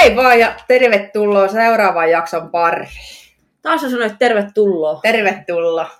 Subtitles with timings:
[0.00, 2.88] Hei vaan ja tervetuloa seuraavan jakson pariin.
[3.62, 5.00] Taas sä sanoit tervetuloa.
[5.02, 5.90] Tervetuloa.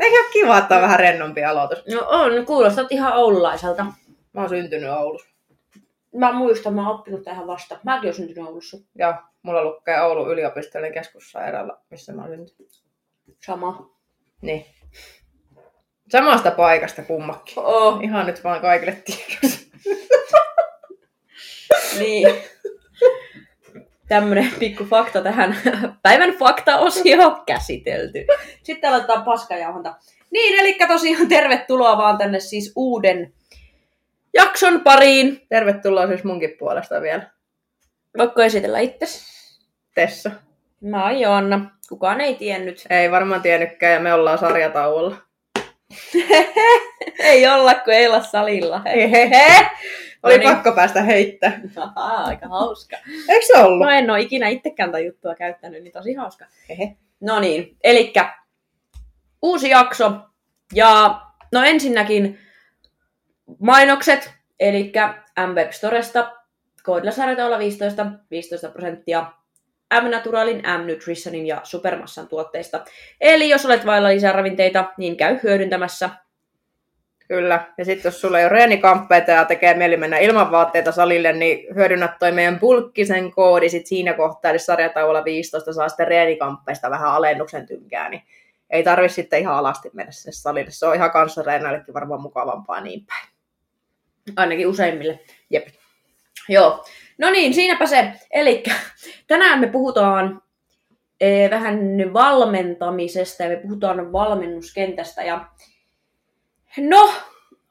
[0.00, 1.78] Eikö ole kiva, että on vähän rennompi aloitus?
[1.94, 3.84] No on, kuulostat ihan oululaiselta.
[4.32, 5.28] Mä oon syntynyt Oulussa.
[6.14, 7.78] Mä muistan, mä oon oppinut tähän vasta.
[7.84, 8.76] Mäkin oon syntynyt Oulussa.
[8.98, 12.84] Ja mulla lukee Oulun yliopistollinen keskussairaala, missä mä oon syntynyt.
[13.46, 13.90] Sama.
[14.42, 14.66] Niin.
[16.12, 17.58] Samasta paikasta kummakin.
[17.58, 19.70] Oh, Ihan nyt vaan kaikille tiedoksi.
[21.98, 22.55] niin.
[24.08, 25.56] Tämmönen pikku fakta tähän
[26.02, 28.26] päivän fakta-osio käsitelty.
[28.62, 29.94] Sitten aloitetaan paskajauhonta.
[30.30, 33.32] Niin, eli tosiaan tervetuloa vaan tänne siis uuden
[34.34, 35.46] jakson pariin.
[35.48, 37.30] Tervetuloa siis munkin puolesta vielä.
[38.18, 39.36] Voitko esitellä itsesi?
[39.94, 40.30] Tessa.
[40.80, 41.70] Mä oon Joanna.
[41.88, 42.86] Kukaan ei tiennyt.
[42.90, 45.16] Ei varmaan tiennytkään ja me ollaan sarjatauolla.
[47.18, 48.82] ei olla, kun ei olla salilla.
[48.84, 49.70] Hehehe.
[50.22, 50.50] Oli No niin.
[50.50, 51.60] pakko päästä heittää.
[51.76, 52.96] Ahaa, aika hauska.
[53.28, 53.86] Eikö se ollut?
[53.86, 56.44] No en ole ikinä itsekään tätä juttua käyttänyt, niin tosi hauska.
[56.68, 56.96] Hehe.
[57.20, 58.12] No niin, eli
[59.42, 60.12] uusi jakso.
[60.74, 61.20] Ja
[61.52, 62.38] no ensinnäkin
[63.58, 64.92] mainokset, eli
[65.46, 66.32] M-Web Storesta,
[66.82, 69.32] koodilla sarjataula 15, 15 prosenttia
[69.94, 72.84] M-Naturalin, M-Nutritionin ja Supermassan tuotteista.
[73.20, 76.10] Eli jos olet vailla lisää ravinteita, niin käy hyödyntämässä.
[77.28, 77.72] Kyllä.
[77.78, 81.74] Ja sitten jos sulla ei ole reenikamppeita ja tekee mieli mennä ilman vaatteita salille, niin
[81.74, 87.12] hyödynnät toi meidän bulkkisen koodi sit siinä kohtaa, eli sarjataululla 15 saa sitten reenikamppeista vähän
[87.12, 88.22] alennuksen tynkää, niin
[88.70, 90.70] ei tarvi sitten ihan alasti mennä sinne salille.
[90.70, 93.28] Se on ihan kanssareenaillekin varmaan mukavampaa niin päin.
[94.36, 95.20] Ainakin useimmille.
[95.50, 95.66] Jep.
[96.48, 96.84] Joo.
[97.18, 98.12] No niin, siinäpä se.
[98.30, 98.62] Eli
[99.26, 100.42] tänään me puhutaan
[101.20, 101.78] eh, vähän
[102.12, 105.22] valmentamisesta ja me puhutaan valmennuskentästä.
[105.22, 105.48] Ja
[106.78, 107.12] no,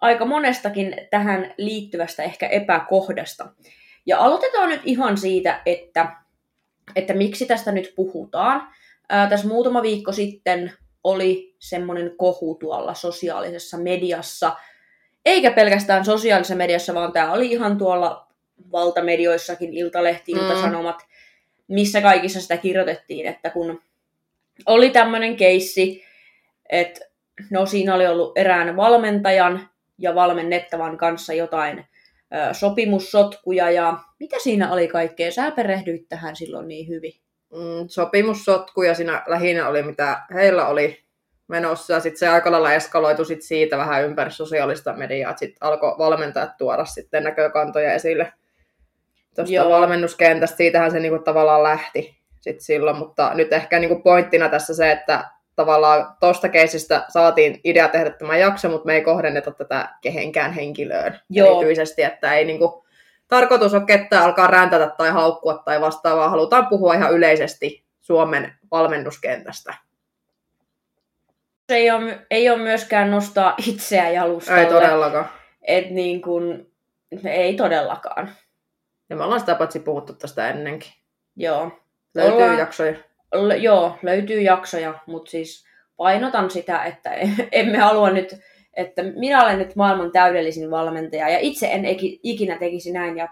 [0.01, 3.47] aika monestakin tähän liittyvästä ehkä epäkohdasta.
[4.05, 6.15] Ja aloitetaan nyt ihan siitä, että,
[6.95, 8.67] että miksi tästä nyt puhutaan.
[9.09, 10.73] Ää, tässä muutama viikko sitten
[11.03, 14.55] oli semmoinen kohu tuolla sosiaalisessa mediassa,
[15.25, 18.27] eikä pelkästään sosiaalisessa mediassa, vaan tämä oli ihan tuolla
[18.71, 20.39] valtamedioissakin, Iltalehti, Mm.
[20.39, 20.99] Iltasanomat,
[21.67, 23.81] missä kaikissa sitä kirjoitettiin, että kun
[24.65, 26.03] oli tämmöinen keissi,
[26.69, 27.01] että
[27.49, 34.71] no siinä oli ollut erään valmentajan ja valmennettavan kanssa jotain ö, sopimussotkuja ja mitä siinä
[34.71, 35.31] oli kaikkea?
[35.31, 37.13] Sä perehdyit tähän silloin niin hyvin.
[37.51, 41.03] Mm, sopimussotku ja siinä lähinnä oli mitä heillä oli
[41.47, 41.93] menossa.
[41.93, 45.37] Ja sitten se aika lailla eskaloitu sit siitä vähän ympäri sosiaalista mediaa.
[45.37, 48.33] Sitten alkoi valmentajat tuoda sitten näkökantoja esille
[49.35, 50.57] tuosta valmennuskentästä.
[50.57, 52.97] Siitähän se niinku tavallaan lähti sit silloin.
[52.97, 58.37] Mutta nyt ehkä niinku pointtina tässä se, että tavallaan tuosta keisistä saatiin idea tehdä tämä
[58.37, 61.59] jakso, mutta me ei kohdenneta tätä kehenkään henkilöön Joo.
[61.59, 62.85] erityisesti, että ei niinku
[63.27, 66.29] tarkoitus ole ketään alkaa räntätä tai haukkua tai vastaavaa.
[66.29, 69.73] Halutaan puhua ihan yleisesti Suomen valmennuskentästä.
[71.69, 74.61] Se ei ole, ei ole myöskään nostaa itseä jalustalle.
[74.61, 75.29] Ei todellakaan.
[75.61, 76.71] Et niin kuin,
[77.25, 78.31] ei todellakaan.
[79.09, 80.91] Ja me ollaan sitä paitsi puhuttu tästä ennenkin.
[81.35, 81.71] Joo.
[82.15, 82.93] Löytyy Ollaan- jaksoja.
[83.35, 85.65] L- joo, löytyy jaksoja, mutta siis
[85.97, 87.11] painotan sitä, että
[87.51, 88.35] emme halua nyt,
[88.73, 91.83] että minä olen nyt maailman täydellisin valmentaja ja itse en
[92.23, 93.27] ikinä tekisi näin ja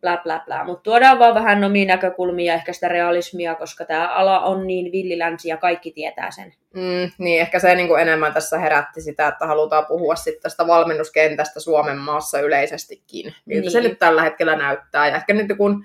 [0.00, 0.64] blä blä blä.
[0.64, 5.48] Mutta tuodaan vaan vähän omia näkökulmia, ehkä sitä realismia, koska tämä ala on niin villilänsi
[5.48, 6.54] ja kaikki tietää sen.
[6.74, 10.66] Mm, niin, ehkä se niin kuin enemmän tässä herätti sitä, että halutaan puhua sitten tästä
[10.66, 13.34] valmennuskentästä Suomen maassa yleisestikin.
[13.46, 13.70] Miltä niin.
[13.70, 15.08] se nyt tällä hetkellä näyttää.
[15.08, 15.84] Ja ehkä nyt kun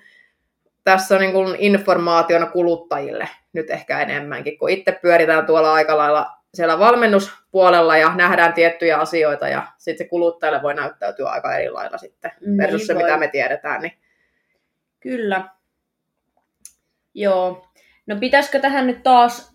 [0.83, 6.42] tässä on niin kuin informaationa kuluttajille nyt ehkä enemmänkin, kun itse pyöritään tuolla aika lailla
[6.53, 11.97] siellä valmennuspuolella ja nähdään tiettyjä asioita ja sitten se kuluttajalle voi näyttäytyä aika eri lailla
[11.97, 13.81] sitten versus Niin se, mitä me tiedetään.
[13.81, 13.93] Niin
[15.03, 15.49] Kyllä.
[17.13, 17.67] Joo.
[18.07, 19.53] No pitäisikö tähän nyt taas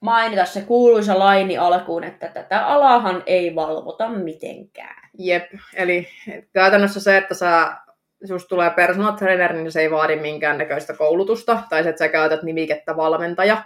[0.00, 5.08] mainita se kuuluisa laini alkuun, että tätä alahan ei valvota mitenkään.
[5.18, 5.44] Jep,
[5.74, 6.08] eli
[6.52, 7.76] käytännössä se, että sä,
[8.24, 12.42] susta tulee personal trainer, niin se ei vaadi minkäännäköistä koulutusta, tai se, että sä käytät
[12.42, 13.64] nimikettä valmentaja.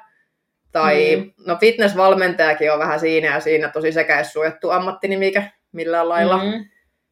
[0.80, 1.32] Tai, Mm.
[1.46, 6.36] no fitnessvalmentajakin on vähän siinä ja siinä tosi sekä suojattu ammattinimike millään lailla.
[6.36, 6.64] Mm.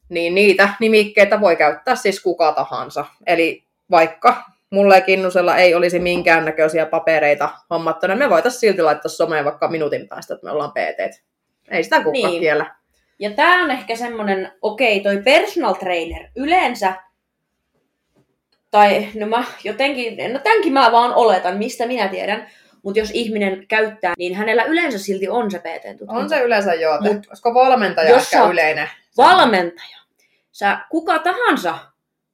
[0.09, 3.05] Niin niitä nimikkeitä voi käyttää siis kuka tahansa.
[3.27, 9.45] Eli vaikka mulla ja Kinnusella ei olisi minkäännäköisiä papereita hommattuna, me voitaisiin silti laittaa someen
[9.45, 11.23] vaikka minuutin päästä, että me ollaan PT.
[11.71, 12.41] Ei sitä kukaan Niin.
[12.41, 12.75] kiellä.
[13.19, 16.95] Ja tämä on ehkä semmonen, okei, toi personal trainer yleensä,
[18.71, 22.47] tai no mä jotenkin, no tämänkin mä vaan oletan, mistä minä tiedän,
[22.85, 26.13] mutta jos ihminen käyttää, niin hänellä yleensä silti on se PT-tutkinto.
[26.13, 27.01] On se yleensä joo.
[27.01, 28.89] Mut olisiko valmentaja jos ehkä yleinen?
[29.17, 29.97] Valmentaja.
[30.53, 31.79] Sä, kuka tahansa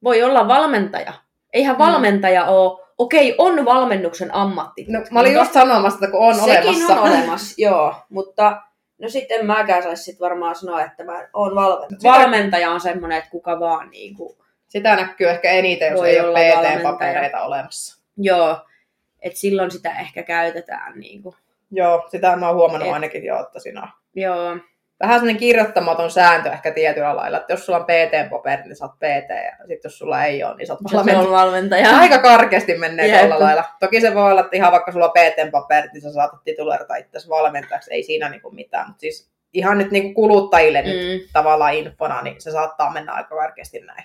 [0.04, 1.12] voi olla valmentaja.
[1.52, 1.78] eihän Mm.
[1.78, 4.86] valmentaja ole, okei, on valmennuksen ammatti.
[4.88, 6.94] No, mä olin just sanomassa, että kun on Sekin olemassa.
[7.00, 7.94] on olemassa, joo.
[8.08, 8.62] Mutta
[8.98, 11.98] no sitten mäkään saisi sit varmaan sanoa, että mä oon valmentaja.
[12.00, 14.36] Sitä- Valmentaja on semmoinen, että kuka vaan niin kuin,
[14.68, 18.02] Sitä näkyy ehkä eniten, jos ei ole PT-papereita olemassa.
[18.16, 18.58] joo.
[19.22, 21.34] Että silloin sitä ehkä käytetään niin kuin,
[21.70, 24.56] Joo, sitä mä oon huomannut Et- ainakin jo, että siinä on joo.
[25.00, 28.96] vähän semmoinen kirjoittamaton sääntö ehkä tietyllä lailla, että jos sulla on PT-paperi, niin sä oot
[28.96, 31.18] PT, ja sitten jos sulla ei ole, niin sä oot valmentaja.
[31.18, 31.96] on valmentaja.
[31.98, 33.20] Aika karkeasti menee Jep.
[33.20, 33.64] tuolla lailla.
[33.80, 37.28] Toki se voi olla, että ihan vaikka sulla on PT-paperit, niin sä saatat titulerata itse
[37.28, 38.86] valmentajaksi, ei siinä niinku mitään.
[38.86, 40.88] Mutta siis ihan nyt niinku kuluttajille mm.
[40.88, 44.04] nyt tavallaan infona, niin se saattaa mennä aika karkeasti näin.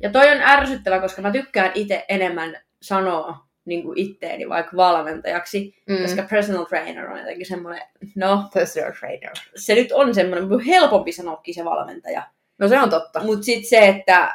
[0.00, 5.74] Ja toi on ärsyttävä, koska mä tykkään itse enemmän sanoa niin kuin itteeni vaikka valmentajaksi,
[5.88, 6.02] mm.
[6.02, 7.82] koska personal trainer on jotenkin semmoinen,
[8.14, 9.32] no Personal trainer.
[9.56, 12.22] se nyt on semmoinen helpompi sanoakin se valmentaja.
[12.58, 13.22] No se on totta.
[13.22, 14.32] Mutta sitten se, että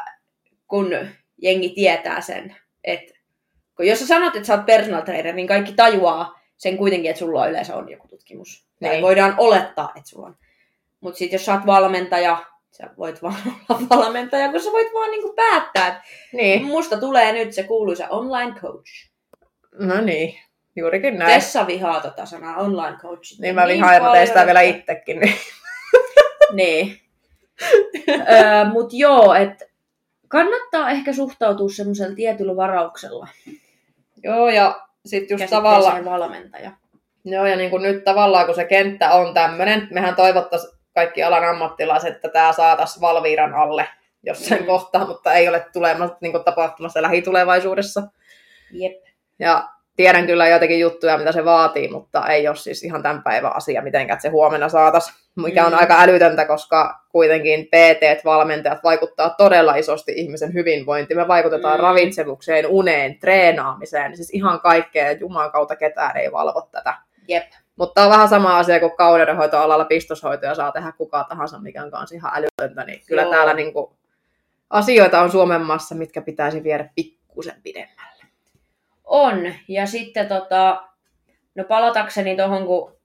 [0.67, 1.07] kun
[1.37, 3.13] jengi tietää sen, että
[3.75, 7.19] kun jos sä sanot, että sä oot personal trainer, niin kaikki tajuaa sen kuitenkin, että
[7.19, 8.65] sulla yleensä on joku tutkimus.
[8.79, 9.01] Tai Niin.
[9.01, 10.35] voidaan olettaa, että sulla on.
[11.01, 13.35] Mutta sitten jos sä oot valmentaja, sä voit vaan
[13.69, 16.01] olla valmentaja, kun sä voit vaan niinku päättää, että
[16.33, 16.65] Niin.
[16.65, 19.10] musta tulee nyt se kuuluisa online coach.
[19.79, 20.39] No niin,
[20.75, 21.33] juurikin näin.
[21.33, 23.39] Tessa vihaa tota sanaa online coach.
[23.39, 25.19] Niin mä vihaan, ja mä sitä vielä itsekin.
[25.19, 25.35] Niin.
[26.53, 26.99] Niin.
[28.09, 29.65] öö, Mut joo, että
[30.27, 33.27] kannattaa ehkä suhtautua semmoisella tietyllä varauksella
[34.23, 36.71] Joo, ja sitten just tavallaan, valmentaja.
[37.25, 41.43] joo, ja niin kuin nyt tavallaan, kun se kenttä on tämmöinen, mehän toivottaisiin kaikki alan
[41.49, 43.87] ammattilaiset, että tämä saataisiin Valviiran alle
[44.23, 44.67] jossain Mm.
[44.67, 48.03] kohtaa, mutta ei ole tulemassa, niin kuin tapahtumassa lähitulevaisuudessa.
[48.71, 49.03] Jep.
[49.41, 53.55] Ja tiedän kyllä joitakin juttuja, mitä se vaatii, mutta ei ole siis ihan tämän päivän
[53.55, 55.77] asia mitenkään, että se huomenna saatas, mikä on Mm.
[55.79, 61.17] aika älytöntä, koska kuitenkin PT, valmentajat vaikuttaa todella isosti ihmisen hyvinvointiin.
[61.17, 61.83] Me vaikutetaan Mm.
[61.83, 66.93] ravitsemukseen, uneen, treenaamiseen, siis ihan kaikkea, Jumalan kautta ketään ei valvo tätä.
[67.27, 67.43] Jep.
[67.75, 72.15] Mutta on vähän sama asia kuin kauneudenhoitoalalla pistoshoitoja saa tehdä kuka tahansa, mikä on kanssa
[72.15, 72.83] ihan älytöntä.
[72.83, 73.31] Niin kyllä Joo.
[73.31, 73.95] täällä niinku
[74.69, 78.10] asioita on Suomen maassa, mitkä pitäisi viedä pikkusen pidemmälle.
[79.11, 79.53] On.
[79.67, 80.83] Ja sitten tota,
[81.55, 82.95] no palatakseni tuohon, kun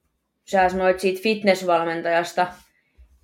[0.45, 2.47] sä sanoit siitä fitnessvalmentajasta,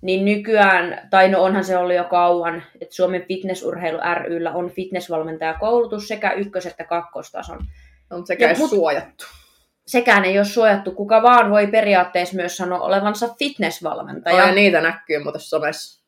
[0.01, 6.07] niin nykyään, tai no onhan se ollut jo kauan, että Suomen fitnessurheilu ryllä on fitnessvalmentajakoulutus
[6.07, 7.59] sekä ykkös- että kakkostason.
[8.11, 9.25] On sekä Ja mut- suojattu.
[9.87, 14.47] Sekään ei ole suojattu, kuka vaan voi periaatteessa myös sanoa olevansa fitnessvalmentaja.
[14.47, 16.03] Ja niitä näkyy muuten somessa.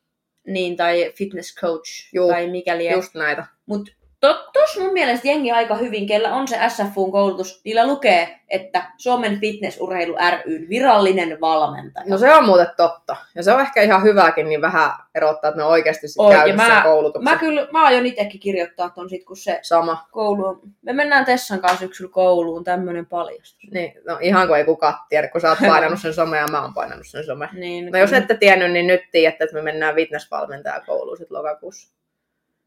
[0.47, 2.91] niin, tai fitness coach, Juu, tai mikäli.
[2.91, 3.45] Just näitä.
[3.65, 3.91] Mutta
[4.33, 10.15] tos mun mielestä jengi aika hyvin, kellä on se SFUn-koulutus, niillä lukee, että Suomen fitnessurheilu
[10.45, 12.05] ryn virallinen valmentaja.
[12.09, 13.15] No se on muuten totta.
[13.35, 16.37] Ja se on ehkä ihan hyväkin, niin vähän erottaa, että ne oikeasti sit On, ja
[16.37, 17.33] käynyt mä- sen koulutuksen.
[17.33, 20.07] Mä kyllä, mä aion itsekin kirjoittaa ton sit, kun se Sama.
[20.11, 20.59] koulu on.
[20.81, 23.71] Me mennään Tessan kanssa syksyllä kouluun, tämmönen paljastus.
[23.71, 26.61] Niin, no ihan kuin ei kukaan tiedä, kun sä oot painanut sen somea ja mä
[26.61, 27.49] oon painanut sen somea.
[27.53, 31.95] Niin, No jos ette tiennyt, niin nyt tiedätte, että me mennään fitnessvalmentajakouluun sit lokakuussa.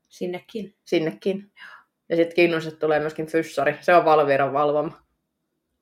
[0.08, 0.75] Sinnekin.
[0.84, 1.50] Sinnekin.
[2.08, 3.76] Ja sitten Kinnuset tulee myöskin fyssari.
[3.81, 4.99] Se on Valviran valvoma.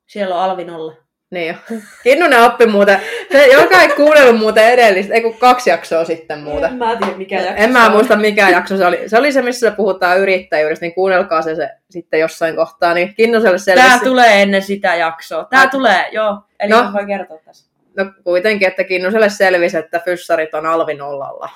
[0.06, 0.94] Siellä on Alvin olla.
[1.30, 1.76] Niin jo.
[2.02, 3.00] Kinnunen oppi muuten.
[3.32, 6.70] Se, joka ei kuunnellut muuten edellistä, ei kun kaksi jaksoa sitten muuten.
[6.70, 7.92] En mä tiedä mikä jakso En mä on.
[7.92, 9.08] muista mikä jakso se oli.
[9.08, 12.94] Se oli se, missä puhutaan yrittäjyydestä, niin kuunnelkaa se, se sitten jossain kohtaa.
[12.94, 13.88] Niin Kinnuselle selvisi.
[13.88, 15.44] Tää tulee ennen sitä jaksoa.
[15.44, 16.38] Tää Ai- tulee, joo.
[16.60, 16.90] Eli No.
[16.92, 17.70] voi kertoa tässä.
[17.96, 21.50] No kuitenkin, että Kinnuselle selvisi, että fyssarit on alvin nollalla.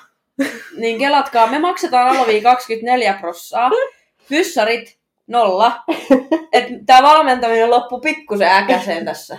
[0.77, 3.71] Niin kelatkaa, me maksetaan alvia 24 prossaa,
[4.23, 4.97] fyssarit
[5.27, 5.83] nolla.
[6.53, 9.37] Et tää valmentaminen loppu pikkusen äkäseen tässä.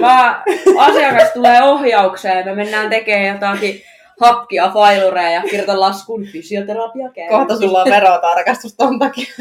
[0.00, 0.42] Vaan
[0.78, 3.82] asiakas tulee ohjaukseen, me mennään tekemään jotakin
[4.20, 7.28] hakkia, failureja ja kirjoitan laskun fysioterapia käy.
[7.28, 9.34] Kohta sulla on verotarkastus ton takia.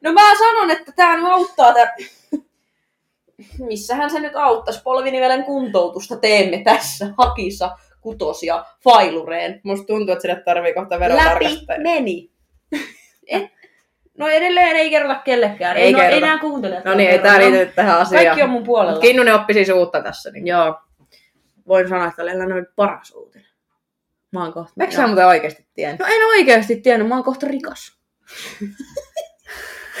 [0.00, 1.94] No mä sanon, että tää nyt auttaa tää...
[3.58, 4.82] Missähän se nyt auttaisi?
[4.82, 9.60] Polvinivelen kuntoutusta teemme tässä hakissa kutosia failureen.
[9.62, 11.80] Musta tuntuu, että sille tarvii kohta Läpi verotarkastaja.
[11.80, 12.30] meni.
[13.26, 13.42] Et,
[14.18, 15.76] no edelleen ei kerrota kellekään.
[15.76, 16.26] Ei Ei, no, ei kerrota.
[16.26, 16.82] nää kuuntele.
[16.84, 18.24] No niin, ei tää liity tähän asiaan.
[18.24, 19.00] Kaikki on mun puolella.
[19.00, 20.30] Kinnunen oppi siis uutta tässä.
[20.30, 20.46] Niin.
[20.46, 20.80] Joo.
[21.68, 23.46] Voin sanoa, että olen noin paras uutinen.
[24.32, 24.72] Mä oon kohta...
[24.80, 26.00] Eikö sä muuten oikeasti tiennyt?
[26.00, 27.98] No en oikeasti tiennyt, mä oon kohta rikas.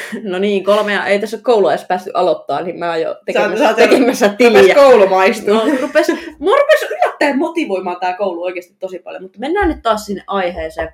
[0.30, 3.64] no niin, kolmea, ei tässä ole koulua edes päästy aloittaa, niin mä oon jo tekemässä,
[3.64, 4.74] sä oot- tekemässä Rupes tiliä.
[4.74, 5.54] koulu maistuu.
[5.54, 6.06] No, rupes,
[6.38, 10.92] mua rupes yllättäen motivoimaan tää koulu oikeasti tosi paljon, mutta mennään nyt taas sinne aiheeseen.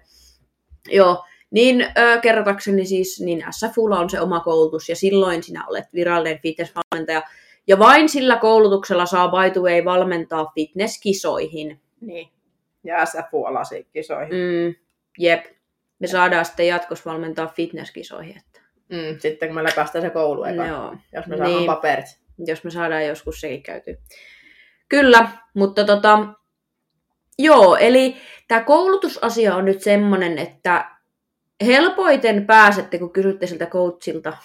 [0.89, 5.85] Joo, niin ö, kerrotakseni siis, niin SFUlla on se oma koulutus ja silloin sinä olet
[5.95, 7.23] virallinen fitnessvalmentaja.
[7.67, 11.81] Ja vain sillä koulutuksella saa by the way valmentaa fitnesskisoihin.
[12.01, 12.29] Niin.
[12.85, 14.35] Ja SFU-alasiin kisoihin.
[14.35, 14.75] Mm,
[15.19, 15.45] jep.
[15.99, 18.37] Me saadaan sitten jatkossa valmentaa fitnesskisoihin.
[18.37, 18.58] Että...
[18.89, 20.97] Mm, sitten kun me läpäistään se koulu eka, Joo.
[21.13, 21.67] jos me saadaan Niin.
[21.67, 22.07] paperit.
[22.47, 23.95] jos me saadaan joskus sekin käytyä.
[24.89, 26.19] Kyllä, mutta tota,
[27.39, 28.17] joo, eli
[28.49, 30.91] tämä koulutusasia on nyt semmoinen, että
[31.67, 34.37] helpoiten pääsette, kun kysytte siltä coachilta,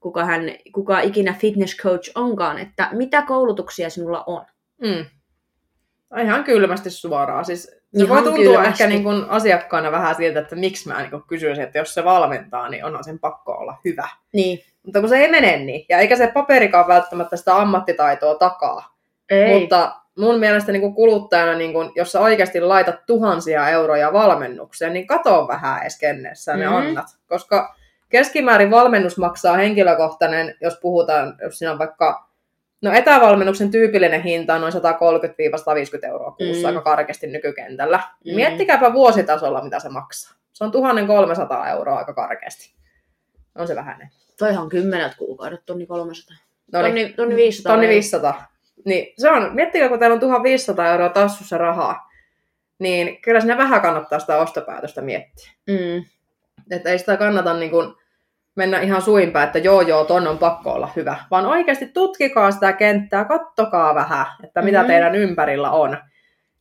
[0.00, 4.46] kuka, hän, kuka ikinä fitness coach onkaan, että mitä koulutuksia sinulla on.
[4.82, 5.04] Mm.
[6.22, 7.44] Ihan kylmästi suoraan.
[7.44, 8.68] Siis se Ihan voi tuntua kylmästi.
[8.68, 12.68] ehkä niin kuin asiakkaana vähän siltä, että miksi mä niin kysyisin, että jos se valmentaa,
[12.68, 14.08] niin onhan sen pakko olla hyvä.
[14.32, 14.58] Niin.
[14.82, 18.94] Mutta kun se ei mene niin, ja eikä se paperikaan välttämättä sitä ammattitaitoa takaa.
[19.30, 19.60] Ei.
[19.60, 24.92] Mutta mun mielestä niin kuin kuluttajana, niin kuin, jos sä oikeasti laitat tuhansia euroja valmennukseen,
[24.92, 26.74] niin kato vähän edes kenneessä ne Mhm.
[26.74, 27.06] annat.
[27.28, 27.74] Koska
[28.08, 32.27] keskimäärin valmennus maksaa henkilökohtainen, jos puhutaan, jos siinä on vaikka,
[32.82, 36.66] no etävalmennuksen tyypillinen hinta on noin 130-150 euroa kuussa Mm.
[36.76, 38.00] aika karkeasti nykykentällä.
[38.24, 38.34] Mm.
[38.34, 40.34] Miettikääpä vuositasolla, mitä se maksaa.
[40.52, 42.74] Se on 1300 euroa aika karkeasti.
[43.54, 44.08] On se vähäinen.
[44.38, 46.36] Toihan on kymmenet kuukaudet, tonni 300.
[46.72, 46.92] No niin.
[46.94, 47.72] Tonni, tonni 500.
[47.72, 47.94] Tonni vai?
[47.94, 48.46] 500.
[48.84, 52.10] Niin, se on, miettikää, kun teillä on 1500 euroa tassussa rahaa,
[52.78, 55.50] niin kyllä sinne vähän kannattaa sitä ostopäätöstä miettiä.
[55.66, 56.04] Mm.
[56.70, 57.94] Että ei sitä kannata niin kuin
[58.58, 61.16] mennä ihan suinpäin, että joo joo, ton on pakko olla hyvä.
[61.30, 64.86] Vaan oikeasti tutkikaa sitä kenttää, kattokaa vähän, että mitä Mhm.
[64.86, 65.96] teidän ympärillä on.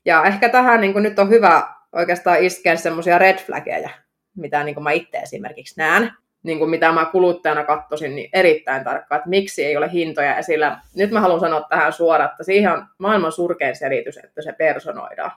[0.06, 3.90] Ja ehkä tähän niin nyt on hyvä oikeastaan iskeä semmoisia red flaggeja,
[4.36, 6.12] mitä niin kuin mä itse esimerkiksi näen.
[6.44, 10.80] Niin kuin mitä mä kuluttajana katsoisin niin erittäin tarkkaan, että miksi ei ole hintoja esillä.
[10.96, 15.32] Nyt mä haluan sanoa tähän suoraan, että siihen on maailman surkein selitys, että se personoidaan.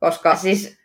[0.00, 0.78] Koska Siis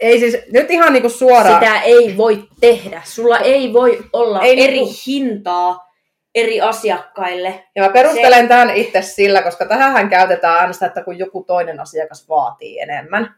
[0.00, 1.64] ei siis, nyt ihan niin kuin suoraan.
[1.64, 3.02] Sitä ei voi tehdä.
[3.04, 5.90] Sulla ei voi olla Ei ei eri niinku- hintaa
[6.34, 7.64] eri asiakkaille.
[7.76, 11.80] Ja mä perustelen tämän itse sillä, koska tähän käytetään aina sitä, että kun joku toinen
[11.80, 13.34] asiakas vaatii enemmän.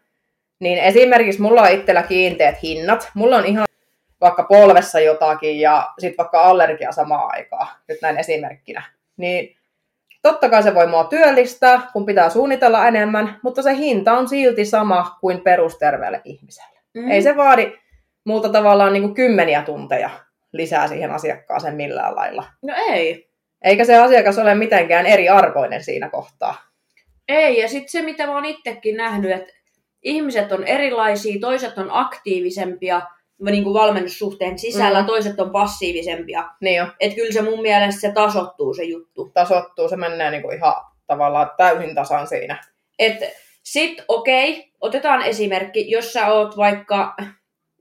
[0.60, 3.10] Niin esimerkiksi mulla on itsellä kiinteät hinnat.
[3.14, 3.64] Mulla on ihan
[4.20, 8.82] vaikka polvessa jotakin ja sitten vaikka allergia samaan aikaan, nyt näin esimerkkinä.
[9.16, 9.56] Niin
[10.22, 14.64] totta kai se voi mua työllistää, kun pitää suunnitella enemmän, mutta se hinta on silti
[14.64, 16.78] sama kuin perusterveelle ihmiselle.
[16.94, 17.10] Mm.
[17.10, 17.72] Ei se vaadi
[18.24, 20.10] multa tavallaan niin kuin kymmeniä tunteja
[20.52, 22.44] lisää siihen asiakkaaseen millään lailla.
[22.62, 23.32] No ei.
[23.64, 26.54] Eikä se asiakas ole mitenkään eriarvoinen siinä kohtaa.
[27.28, 29.52] Ei, ja sitten se, mitä mä oon itsekin nähnyt, että
[30.02, 33.02] ihmiset on erilaisia, toiset on aktiivisempia
[33.50, 35.06] niin kuin valmennussuhteen sisällä, Mm.
[35.06, 36.44] toiset on passiivisempia.
[36.60, 39.30] Niin jo, Että kyllä se mun mielestä se tasottuu se juttu.
[39.34, 40.74] tasottuu, se menee niin kuin ihan
[41.06, 42.64] tavallaan täysin tasan siinä.
[42.98, 43.26] Että
[43.62, 47.14] sit okei, otetaan esimerkki, jos sä oot vaikka,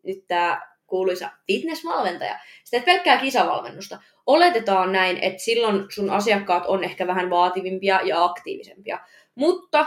[0.03, 3.99] nyt tää kuuluisa fitnessvalmentaja, sä teet pelkkää kisavalmennusta.
[4.25, 8.99] Oletetaan näin, että silloin sun asiakkaat on ehkä vähän vaativimpia ja aktiivisempia.
[9.35, 9.85] Mutta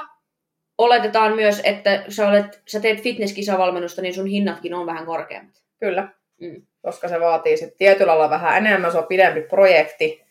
[0.79, 5.64] oletetaan myös, että sä, olet, sä teet fitnesskisavalmennusta, niin sun hinnatkin on vähän korkeammat.
[5.81, 6.09] Kyllä.
[6.41, 6.63] Mm.
[6.83, 10.25] Koska se vaatii sitten tietyllä lailla vähän enemmän, se on pidempi projekti.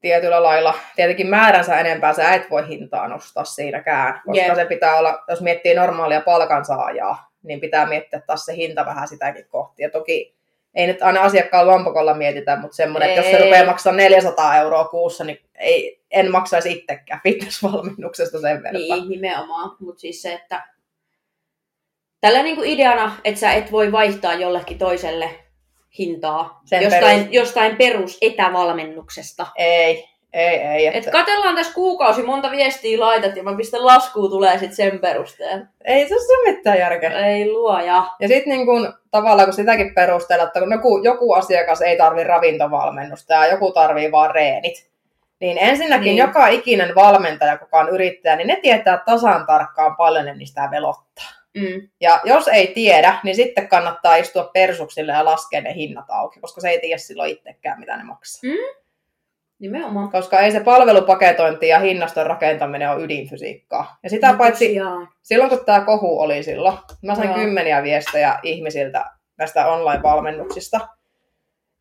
[0.00, 4.54] Tietyllä lailla, tietenkin määränsä enempää sä et voi hintaa nostaa siinäkään, koska Jep.
[4.54, 9.46] se pitää olla, jos miettii normaalia palkansaajaa, niin pitää miettiä taas se hinta vähän sitäkin
[9.48, 9.82] kohti.
[9.82, 10.34] Ja toki
[10.74, 14.84] ei nyt aina asiakkaan lompakolla mietitä, mutta semmoinen, että jos se rupeaa maksaa 400 euroa
[14.84, 18.82] kuussa, niin ei, en maksaisi itsekään fitnessvalmennuksesta sen verran.
[18.82, 19.76] Niin, nimenomaan.
[19.80, 20.62] Mutta siis se, että
[22.20, 25.30] tällä niinku ideana, että sä et voi vaihtaa jollekin toiselle
[25.98, 29.46] hintaa Sen jostain, perus- jostain perus etävalmennuksesta.
[29.56, 30.86] Ei, ei, ei.
[30.86, 34.98] Et Että, katellaan tässä kuukausi, monta viestiä laitat ja mä pistän laskuun tulee sit sen
[34.98, 35.66] perusteella.
[35.84, 37.10] ei se ole mitään järkeä.
[37.26, 38.04] Ei luoja.
[38.20, 42.24] Ja sitten niin kun, tavallaan kun sitäkin perusteella, että kun joku, joku asiakas ei tarvi
[42.24, 44.90] ravintovalmennusta ja joku tarvii vaan reenit,
[45.40, 46.16] niin ensinnäkin Niin.
[46.16, 46.26] niin.
[46.26, 51.39] joka ikinen valmentaja, kuka on yrittäjä, niin ne tietää tasan tarkkaan paljon ne niistä velottaa.
[51.56, 51.88] Mm.
[52.00, 56.60] Ja jos ei tiedä, niin sitten kannattaa istua persuksille ja laskea ne hinnat auki, koska
[56.60, 58.40] se ei tiedä silloin itsekään, mitä ne maksaa.
[59.58, 60.10] Nimenomaan.
[60.10, 63.98] Koska ei se palvelupaketointi ja hinnaston rakentaminen ole ydinfysiikkaa.
[64.02, 65.08] Ja sitä No paitsi tosiaan.
[65.22, 67.38] silloin kun tämä kohu oli silloin, mä sain Joo.
[67.38, 69.04] kymmeniä viestejä ihmisiltä
[69.38, 70.88] näistä online-valmennuksista.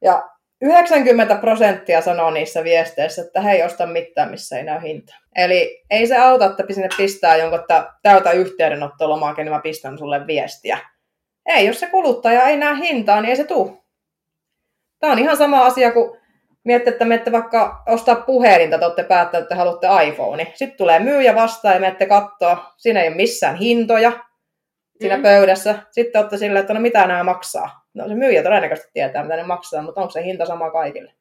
[0.02, 0.30] Ja
[0.62, 5.16] 90 prosenttia sanoo niissä viesteissä, että he ei osta mitään, missä ei näy hinta.
[5.36, 10.28] Eli ei se auta, että sinne pistää jonkun, että täytä yhteydenottolomake, niin mä pistän sulle
[10.28, 10.78] viestiä.
[11.46, 13.84] Ei, jos se kuluttaja ei näe hintaa, niin ei se tuu.
[15.00, 16.20] Tämä on ihan sama asia kuin
[16.64, 20.48] miettii, että menette vaikka ostaa puhelinta, te olette päättäneet, että haluatte iPhone.
[20.56, 22.74] Sitten tulee myyjä vastaan ja menette katsoa.
[22.78, 24.12] Siinä ei ole missään hintoja
[25.00, 25.24] siinä mm.
[25.24, 25.76] pöydässä.
[25.92, 27.79] Sitten olette silleen, että no mitä nämä maksaa.
[27.94, 31.14] No se myyjä todennäköisesti tietää, mitä ne maksaa, mutta onko se hinta sama kaikille?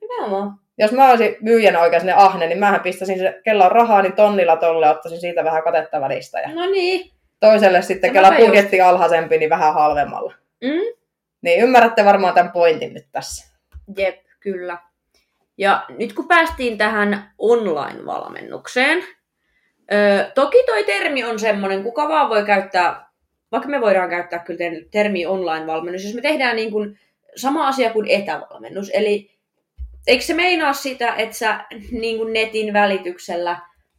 [0.00, 0.52] Nimenomaan.
[0.78, 4.12] Jos mä olisin myyjänä oikein sinne ahne, niin mähän pistäisin se, kella on rahaa, niin
[4.12, 6.40] tonnilla tolle, ottaisin siitä vähän katetta välistä.
[6.40, 7.10] Ja No niin.
[7.40, 10.34] toiselle sitten, No kella mäpä just- budjetti alhaisempi, niin vähän halvemmalla.
[10.64, 10.96] Mm?
[11.42, 13.54] Niin ymmärrätte varmaan tämän pointin nyt tässä.
[13.96, 14.78] Jep, kyllä.
[15.58, 19.04] Ja nyt kun päästiin tähän online-valmennukseen,
[19.92, 23.03] ö, toki toi termi on semmoinen, kuka vaan voi käyttää,
[23.54, 26.98] vaikka me voidaan käyttää kyllä ter- termi online-valmennus, jos me tehdään niin kuin
[27.36, 29.30] sama asia kuin etävalmennus, eli
[30.06, 33.56] eikö se meinaa sitä, että sä niin kuin netin välityksellä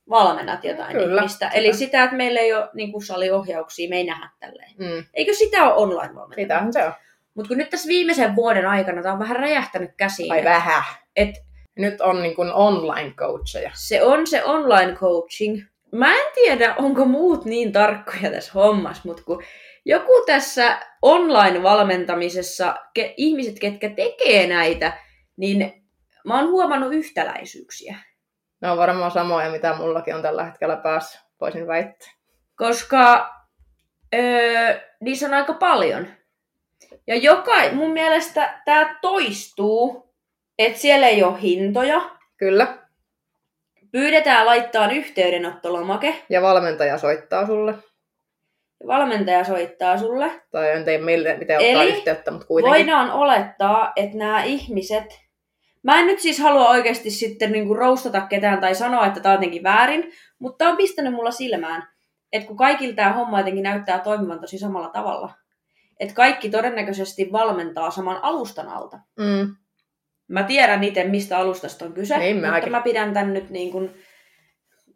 [0.10, 1.46] valmennat jotain Kyllä, ihmistä.
[1.46, 1.58] sitä.
[1.58, 4.72] Eli sitä, että meillä ei ole niin kuin saliohjauksia, me ei nähdä tälleen.
[4.78, 5.04] Mm.
[5.14, 6.36] Eikö sitä ole online-valmennus?
[6.44, 6.94] Sitähän se on.
[7.34, 10.30] Mutta kun nyt tässä viimeisen vuoden aikana tämä on vähän räjähtänyt käsiin.
[10.30, 10.84] Tai vähän.
[11.16, 11.30] Et
[11.76, 13.72] Nyt on niin kuin online coacheja.
[13.74, 15.62] se on se online coaching.
[15.98, 19.44] Mä en tiedä, onko muut niin tarkkoja tässä hommassa, mutta kun
[19.86, 24.94] joku tässä online-valmentamisessa, ke, ihmiset, ketkä tekee näitä,
[25.38, 25.74] niin
[26.25, 27.98] mä oon huomannut yhtäläisyyksiä.
[28.62, 32.12] Ne on varmaan samoja, mitä mullakin on tällä hetkellä päässä, voisin väittää.
[32.56, 33.30] Koska
[34.16, 36.08] öö, niissä on aika paljon.
[37.08, 40.14] Ja joka, mun mielestä tämä toistuu,
[40.60, 42.02] että siellä ei ole hintoja.
[42.38, 42.85] Kyllä.
[43.96, 46.24] Pyydetään laittaa yhteydenottolomake.
[46.30, 47.74] Ja valmentaja soittaa sulle.
[48.88, 50.32] Valmentaja soittaa sulle.
[50.52, 52.80] Tai en tiedä mille, miten ottaa Eli yhteyttä, mutta kuitenkin.
[52.80, 55.22] Voidaan olettaa, että nämä ihmiset...
[55.84, 59.38] Mä en nyt siis halua oikeasti sitten niinku roustata ketään tai sanoa, että tämä on
[59.38, 61.88] jotenkin väärin, mutta on pistänyt mulla silmään,
[62.32, 65.34] että kun kaikilla tämä homma jotenkin näyttää toimivan tosi samalla tavalla.
[66.00, 69.00] Että kaikki todennäköisesti valmentaa saman alustan alta.
[69.20, 69.56] Mm.
[70.27, 72.72] Mä tiedän itse, mistä alustasta on kyse, Niin, mutta mäkin.
[72.72, 73.94] mä pidän tän nyt niin kuin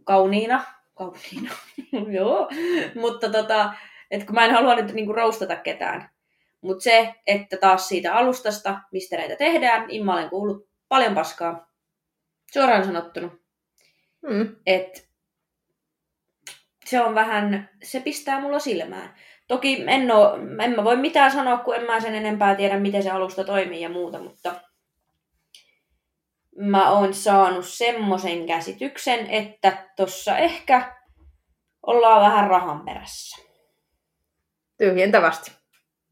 [0.03, 0.63] kauniina.
[0.95, 1.51] Kauniina,
[2.19, 2.49] joo.
[2.95, 3.73] Mutta tota,
[4.11, 6.09] että kun mä en halua nyt niin kuin roustata ketään.
[6.61, 11.69] Mutta se, että taas siitä alustasta, mistä näitä tehdään, niin mä olen kuullut paljon paskaa.
[12.53, 13.29] Suoraan sanottuna.
[14.21, 14.55] Mm.
[14.65, 15.01] Että
[16.85, 19.13] se on vähän, se pistää mulla silmään.
[19.47, 23.03] Toki en, oo, en mä voi mitään sanoa, kun en mä sen enempää tiedä, miten
[23.03, 24.55] se alusta toimii ja muuta, mutta
[26.59, 30.95] mä oon saanut semmoisen käsityksen, että tossa ehkä
[31.87, 33.41] ollaan vähän rahan perässä.
[34.77, 35.51] Tyhjentävästi.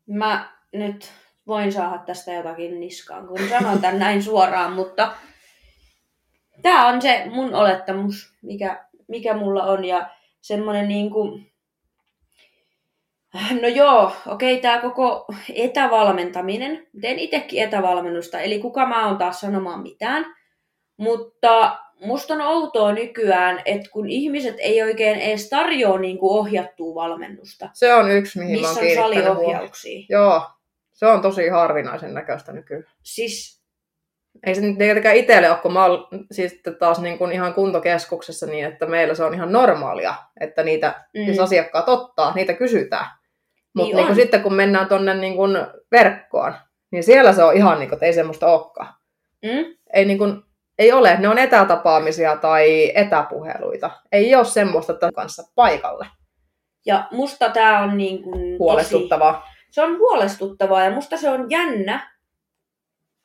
[0.07, 1.11] Mä nyt
[1.47, 5.11] voin saada tästä jotakin niskaan, kun sanon tän näin suoraan, mutta
[6.61, 9.85] tämä on se mun olettamus, mikä, mikä mulla on.
[9.85, 10.09] Ja
[10.41, 11.39] semmonen niinku...
[13.61, 16.87] No joo, okei, tämä koko etävalmentaminen.
[17.01, 20.36] Teen itsekin etävalmennusta, eli kuka mä oon taas sanomaan mitään.
[20.97, 27.69] Mutta musta on outoa nykyään, että kun ihmiset ei oikein edes tarjoa niinku ohjattua valmennusta,
[27.73, 29.03] Se on yksi, mihin missä on huomioon.
[29.13, 30.05] saliohjauksia.
[30.09, 30.41] Joo,
[30.93, 32.83] se on tosi harvinaisen näköistä nykyään.
[33.03, 33.57] Siis
[34.45, 37.53] Ei se nyt tietenkään itselle ole, kun mä oon siis sitten taas niin kuin ihan
[37.53, 41.19] kuntokeskuksessa niin, että meillä se on ihan normaalia, että niitä Mm.
[41.21, 41.25] mm.
[41.25, 43.05] siis asiakkaat ottaa, niitä kysytään.
[43.73, 45.57] Mutta Niin niin niin sitten kun mennään tuonne niin kuin
[45.91, 46.53] verkkoon,
[46.91, 48.93] niin siellä se on ihan niin kuin, että ei semmoista olekaan.
[49.43, 49.75] Mm?
[49.93, 50.43] Ei, niin kuin,
[50.79, 53.91] ei ole, ne on etätapaamisia tai etäpuheluita.
[54.11, 56.07] Ei ole semmoista että kanssa paikalle.
[56.85, 59.47] Ja musta tää on niin kuin tosi, Huolestuttavaa.
[59.71, 62.17] se on huolestuttavaa ja musta se on jännä,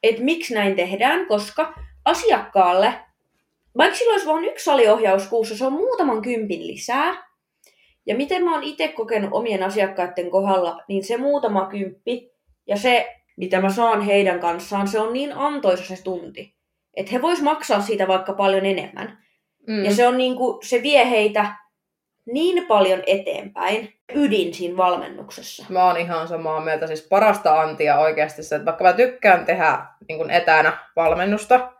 [0.03, 2.95] että miksi näin tehdään, koska asiakkaalle,
[3.79, 7.33] vaikka sillä olisi vain yksi saliohjaus kuussa, se on muutaman kympin lisää.
[8.07, 12.33] Ja miten mä oon itse kokenut omien asiakkaiden kohdalla, niin se muutama kymppi
[12.67, 16.55] ja se, mitä mä saan heidän kanssaan, se on niin antoisa se tunti.
[16.95, 19.19] Että he vois maksaa siitä vaikka paljon enemmän.
[19.67, 19.85] Mm.
[19.85, 21.55] Ja se, on niinku, se vie heitä
[22.33, 25.65] niin paljon eteenpäin ydin siinä valmennuksessa.
[25.69, 26.87] Mä oon ihan samaa mieltä.
[26.87, 29.79] Siis parasta antia oikeasti se, että vaikka mä tykkään tehdä
[30.09, 31.73] niin kuin etänä valmennusta,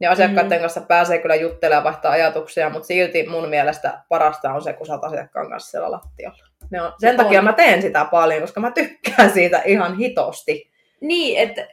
[0.00, 0.60] ja asiakkaiden Mm.
[0.60, 4.92] kanssa pääsee kyllä juttelemaan vaihtaa ajatuksia, mutta silti mun mielestä parasta on se, kun sä
[4.92, 6.38] oot asiakkaan kanssa siellä lattialla.
[6.70, 7.16] Ne on, sen On.
[7.16, 10.70] takia mä teen sitä paljon, koska mä tykkään siitä ihan hitosti.
[11.00, 11.68] Niin, että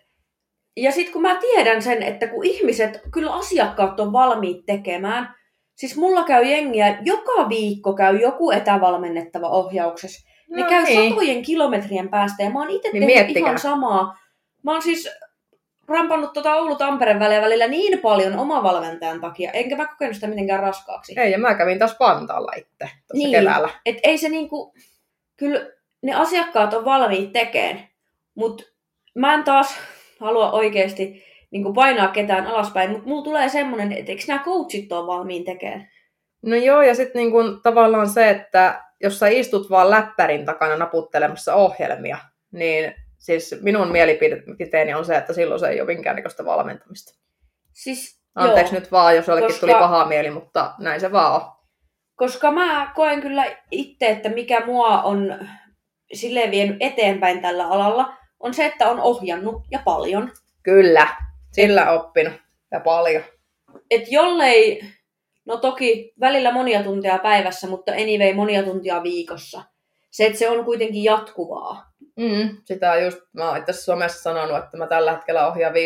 [0.78, 5.36] ja sitten kun mä tiedän sen, että kun ihmiset, kyllä asiakkaat on valmiit tekemään,
[5.76, 10.30] siis mulla käy jengiä, joka viikko käy joku etävalmennettava ohjauksessa.
[10.50, 11.10] Ne No käy niin.
[11.10, 13.42] satojen kilometrien päästä ja mä oon itse Niin tehnyt miettikää.
[13.42, 14.18] ihan samaa.
[14.64, 15.10] Mä oon siis
[15.88, 21.20] rampannut tota Oulu-Tampereen väliä välillä niin paljon omavalmentajan takia, enkä mä kokenut sitä mitenkään raskaaksi.
[21.20, 23.32] Ei, ja mä kävin taas Pantaalla itse tuossa Niin.
[23.32, 23.70] keväällä.
[23.86, 24.74] Et ei se niinku,
[25.38, 25.68] kyllä
[26.02, 27.88] ne asiakkaat on valmiit tekemään,
[28.36, 28.64] mutta
[29.16, 29.76] mä en taas
[30.20, 35.08] halua oikeasti niinku painaa ketään alaspäin, mutta mulla tulee semmoinen, että eikö nämä coachit ole
[35.08, 35.88] valmiin tekemään?
[36.42, 40.78] No joo, ja sitten niin kun, tavallaan se, että jos sä istut vaan läppärin takana
[40.78, 42.18] naputtelemassa ohjelmia,
[42.52, 47.20] niin siis minun mielipiteeni on se, että silloin se ei ole minkäännäköistä valmentamista.
[47.74, 51.42] Siis, Anteeksi joo, nyt vaan, jos jollekin koska- tuli paha mieli, mutta näin se vaan
[51.42, 51.52] on.
[52.16, 55.40] koska mä koen kyllä itse, että mikä mua on
[56.14, 58.14] silleen vienyt eteenpäin tällä alalla,
[58.46, 60.32] on se, että on ohjannut ja paljon.
[60.64, 61.08] Kyllä,
[61.52, 62.34] sillä oppinut
[62.72, 63.24] ja paljon.
[63.92, 64.82] Et jollei,
[65.46, 69.62] no toki välillä monia tunteja päivässä, mutta anyway monia tuntia viikossa.
[70.12, 71.92] Se, että se on kuitenkin jatkuvaa.
[72.16, 75.78] Mm, sitä on just, mä oon itse somessa sanonut, että mä tällä hetkellä ohjaan 15-20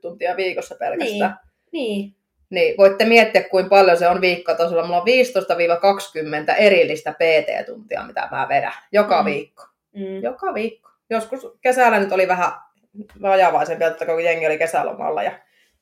[0.00, 1.36] tuntia viikossa pelkästään.
[1.72, 2.14] Niin.
[2.50, 4.82] Niin voitte miettiä, kuinka paljon se on viikkotasolla.
[4.86, 5.06] Mulla on
[6.52, 8.72] 15-20 erillistä PT-tuntia, mitä mä vedän.
[8.92, 9.26] Joka Mm.
[9.26, 9.62] viikko.
[9.94, 10.22] Mm.
[10.22, 10.89] Joka viikko.
[11.10, 12.52] Joskus kesällä nyt oli vähän
[13.22, 15.32] vajavaisempi, että kun jengi oli kesälomalla ja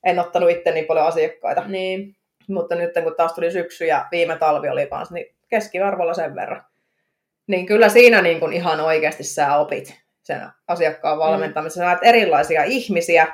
[0.04, 1.64] en ottanut itse niin paljon asiakkaita.
[1.66, 2.16] Niin.
[2.48, 6.64] Mutta nyt kun taas tuli syksy ja viime talvi oli kanssa, niin keskiarvolla sen verran.
[7.46, 11.80] Niin kyllä siinä niin kuin ihan oikeasti sä opit sen asiakkaan valmentamisen.
[11.80, 13.26] Sä näet erilaisia ihmisiä,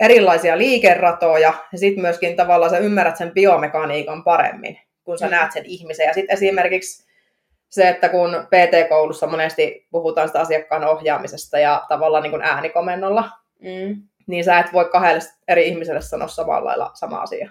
[0.00, 1.38] erilaisia liikeratoja
[1.72, 5.30] ja sitten myöskin tavallaan sä ymmärrät sen biomekaniikan paremmin, kun sä Mm.
[5.30, 6.06] näet sen ihmisen.
[6.06, 7.09] Ja sitten esimerkiksi
[7.70, 13.30] se, että kun PT-koulussa monesti puhutaan sitä asiakkaan ohjaamisesta ja tavallaan niin kuin äänikomennolla,
[13.62, 14.02] Mm.
[14.26, 17.50] niin sä et voi kahdelle eri ihmiselle sanoa samalla lailla sama asia.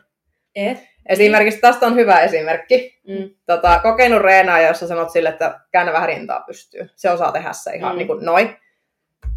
[0.55, 0.77] Et.
[1.09, 3.01] Esimerkiksi tästä on hyvä esimerkki.
[3.07, 3.29] Mm.
[3.45, 6.89] Tota, kokenut reenaaja, jossa sanot sille, että käännä vähän rintaa pystyy.
[6.95, 7.97] Se osaa tehdä se ihan mm.
[7.97, 8.57] niin kuin noin.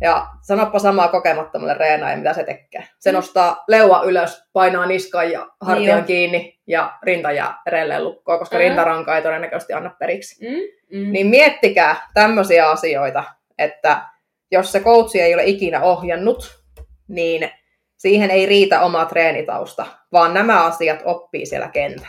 [0.03, 2.85] Ja sanoppa samaa kokemattomalle reenaaja, mitä se tekee.
[2.99, 3.15] Se Mm.
[3.17, 6.07] nostaa leua ylös, painaa niskan ja hartian joo.
[6.07, 8.61] kiinni ja rinta jää edelleen lukkoon, koska Mm.
[8.61, 10.49] rintaranka ei todennäköisesti anna periksi.
[10.51, 10.57] Mm.
[10.99, 11.12] Mm.
[11.12, 13.25] Niin miettikää tämmöisiä asioita,
[13.59, 14.03] että
[14.51, 16.62] jos se coachi ei ole ikinä ohjannut,
[17.09, 17.51] niin
[17.97, 22.09] siihen ei riitä oma treenitausta, vaan nämä asiat oppii siellä kentällä.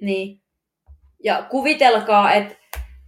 [0.00, 0.40] Niin.
[1.24, 2.54] Ja kuvitelkaa, että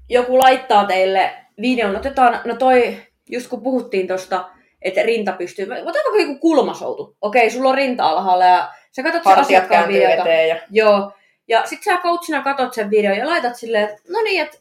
[0.09, 2.97] joku laittaa teille videon, otetaan, no toi,
[3.33, 4.49] just kun puhuttiin tosta,
[4.83, 7.17] että rinta pystyy, otetaan vaikka joku kulmasoutu.
[7.21, 10.23] Okei, sulla on rinta alhaalla ja sä katsot sen asiakkaan videota.
[10.23, 11.13] eteen ja Joo.
[11.49, 14.59] Ja sit sä coachina katot sen videon ja laitat silleen, että no niin, että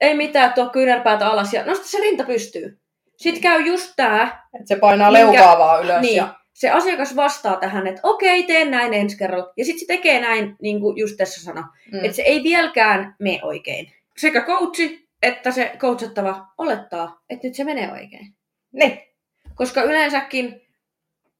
[0.00, 2.78] ei mitään, tuo kyynärpäätä alas ja nosta se rinta pystyy.
[3.16, 6.00] Sitten käy just tää, että se painaa Minkä- leukaa vaan ylös.
[6.00, 9.52] niin, Ja, se asiakas vastaa tähän, että okei, teen näin ensi kerralla.
[9.56, 11.64] Ja sitten se tekee näin, niin kuin just tässä sanoi.
[11.92, 13.92] mm, Että se ei vieläkään mene oikein.
[14.16, 18.34] Sekä coachi että se coachattava olettaa, että nyt se menee oikein.
[18.72, 19.06] niin,
[19.54, 20.60] Koska yleensäkin,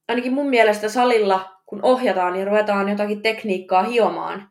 [0.09, 4.51] ainakin mun mielestä salilla, kun ohjataan ja ruvetaan jotakin tekniikkaa hiomaan,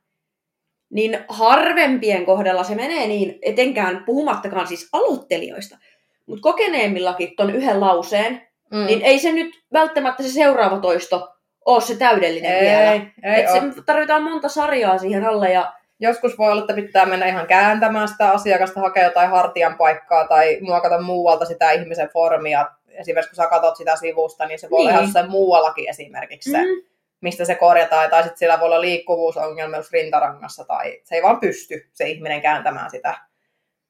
[0.90, 5.78] niin harvempien kohdalla se menee niin, etenkään puhumattakaan siis aloittelijoista,
[6.26, 8.86] mutta kokeneemmillakin ton yhden lauseen, mm.
[8.86, 11.36] niin ei se nyt välttämättä se seuraava toisto
[11.66, 12.92] ole se täydellinen vielä.
[12.92, 17.06] ei, ei Et se tarvitaan monta sarjaa siihen alle ja Joskus voi olla, että pitää
[17.06, 22.66] mennä ihan kääntämään sitä asiakasta, hakea jotain hartian paikkaa tai muokata muualta sitä ihmisen formia.
[22.88, 24.94] Esimerkiksi kun sä katsot sitä sivusta, niin se voi olla Niin.
[24.94, 26.82] ihan jossain muuallakin esimerkiksi se, mm,
[27.22, 28.10] mistä se korjataan.
[28.10, 32.42] Tai sitten sillä voi olla liikkuvuusongelma just rintarangassa tai se ei vaan pysty se ihminen
[32.42, 33.18] kääntämään sitä.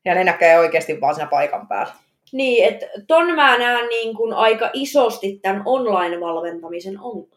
[0.06, 1.94] Ja ne näkee oikeasti vaan siinä paikan päällä.
[2.32, 7.28] Niin, että ton mä näen niin kuin aika isosti tämän online-valmentamisen on.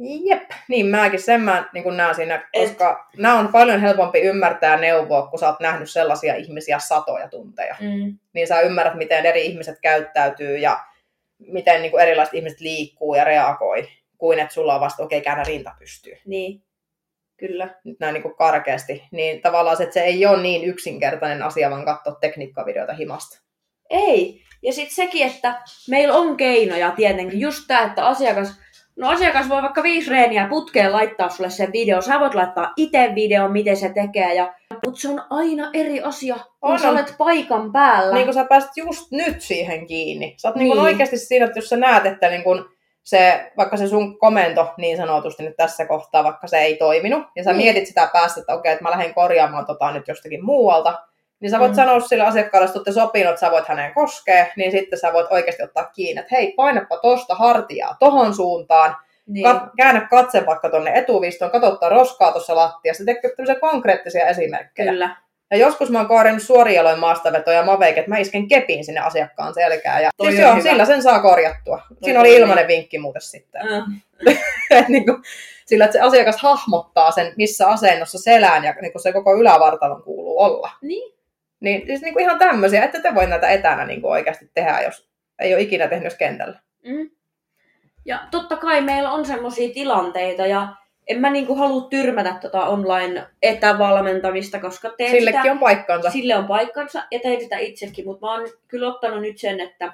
[0.00, 3.18] Jep, niin mäkin sen mä niin näen siinä, koska Et...
[3.20, 7.76] nämä on paljon helpompi ymmärtää ja neuvoa, kun sä oot nähnyt sellaisia ihmisiä satoja tunteja.
[7.80, 8.18] Mm.
[8.32, 10.80] Niin sä ymmärrät, miten eri ihmiset käyttäytyy ja
[11.38, 15.24] miten niin kuin erilaiset ihmiset liikkuu ja reagoi, kuin että sulla on vasta, okei, okay,
[15.24, 16.16] käännä rinta pystyy.
[16.26, 16.62] Niin,
[17.36, 17.68] kyllä.
[17.84, 19.02] Nyt näin niin kuin karkeasti.
[19.12, 23.40] Niin tavallaan se, että se ei ole niin yksinkertainen asia, vaan katsoa tekniikkavideota himasta.
[23.90, 24.42] Ei.
[24.62, 27.40] Ja sitten sekin, että meillä on keinoja tietenkin.
[27.40, 28.60] Just tämä, että asiakas,
[29.00, 32.00] no asiakas voi vaikka viisi reeniä putkeen laittaa sulle sen video.
[32.02, 34.34] Sä voit laittaa itse videon, miten se tekee.
[34.34, 34.54] Ja,
[34.86, 38.14] mutta se on aina eri asia, kun On, sä olet paikan päällä.
[38.14, 40.34] Niin kun sä pääset just nyt siihen kiinni.
[40.36, 40.70] Sä oot niin.
[40.70, 42.68] Niin oikeasti siinä, että jos sä näet, että niin kun
[43.04, 47.44] se, vaikka se sun komento niin sanotusti nyt tässä kohtaa, vaikka se ei toiminut, ja
[47.44, 47.56] sä Niin.
[47.62, 50.98] mietit sitä päästä, että okei, että mä lähden korjaamaan tota nyt jostakin muualta,
[51.40, 51.76] niin sä voit Mm.
[51.76, 55.26] sanoa sille asiakkaalle, että olette sopinut, että sä voit häneen koskea, niin sitten sä voit
[55.30, 59.44] oikeasti ottaa kiinni, että hei, painapa tosta hartiaa tohon suuntaan, niin.
[59.44, 64.92] Kat, käännä katse vaikka tonne etuvistoon, katsottaa roskaa tuossa lattiassa, tekee tämmöisiä konkreettisia esimerkkejä.
[64.92, 65.16] Kyllä.
[65.50, 69.54] Ja joskus mä oon korjannut suorin jaloin maastavetoja ja että mä isken kepin sinne asiakkaan
[69.54, 70.02] selkään.
[70.02, 70.62] Ja Toi siis joo, hyvä.
[70.62, 71.82] sillä sen saa korjattua.
[72.02, 72.40] Siinä on oli niin.
[72.40, 73.62] ilmainen vinkki muuten sitten.
[73.62, 74.00] Mm.
[74.78, 75.22] Et niin kuin,
[75.66, 80.02] sillä, että se asiakas hahmottaa sen, missä asennossa selään ja niin kuin se koko ylävartalon
[80.02, 80.70] kuuluu olla.
[80.82, 81.19] Niin.
[81.60, 84.80] Niin siis niin kuin ihan tämmöisiä, että te voi näitä etänä niin kuin oikeasti tehdä,
[84.80, 86.58] jos ei ole ikinä tehnyt kentällä.
[86.84, 87.10] Mm.
[88.04, 90.68] Ja totta kai meillä on semmoisia tilanteita ja
[91.06, 96.10] en mä niinku halua tyrmätä tota online etävalmentamista, koska teen Sillekin sitä, on paikkansa.
[96.10, 99.92] sille on paikkansa ja teen sitä itsekin, mutta mä oon kyllä ottanut nyt sen, että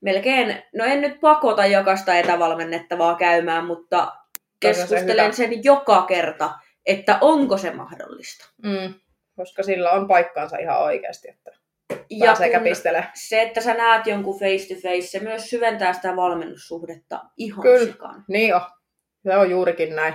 [0.00, 4.12] melkein, no en nyt pakota jokaista etävalmennettavaa käymään, mutta
[4.60, 6.50] keskustelen sen joka kerta,
[6.86, 8.48] että onko se mahdollista.
[8.62, 8.94] Mm.
[9.36, 11.28] Koska sillä on paikkansa ihan oikeasti.
[11.30, 11.50] Että
[12.10, 13.10] Ja pääsee kun käpistelemään.
[13.14, 17.92] se, että sä näet jonkun face to face, se myös syventää sitä valmennussuhdetta ihan Kyllä.
[17.92, 18.24] sikan.
[18.28, 18.60] Niin on.
[19.22, 20.14] Se on juurikin näin.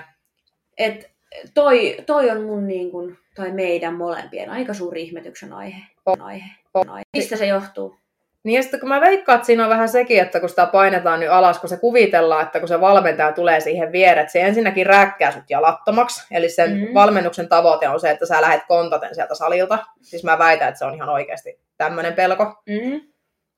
[0.78, 1.12] Et
[1.54, 5.82] toi, toi on mun niin kun, tai meidän molempien aika suuri ihmetyksen aihe.
[6.06, 6.22] On.
[6.22, 6.46] aihe.
[6.74, 6.90] On.
[6.90, 7.04] aihe.
[7.18, 7.96] Mistä se johtuu?
[8.44, 11.20] Niin ja sitten kun mä veikkaan, että siinä on vähän sekin, että kun sitä painetaan
[11.20, 14.86] nyt alas, kun se kuvitellaan, että kun se valmentaja tulee siihen viereen, että se ensinnäkin
[14.86, 16.28] rääkkää sut jalattomaksi.
[16.32, 16.88] Eli sen Mhm.
[16.88, 16.94] mm.
[16.94, 19.80] valmennuksen tavoite on se, että sä lähdet kontaten sieltä salilta.
[20.02, 22.44] Siis mä väitän, että se on ihan oikeasti tämmöinen pelko.
[22.70, 23.02] Mm.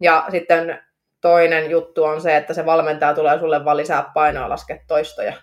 [0.01, 0.79] Ja sitten
[1.21, 5.33] toinen juttu on se, että se valmentaja tulee sulle vaan lisää painoa laskea toistoja.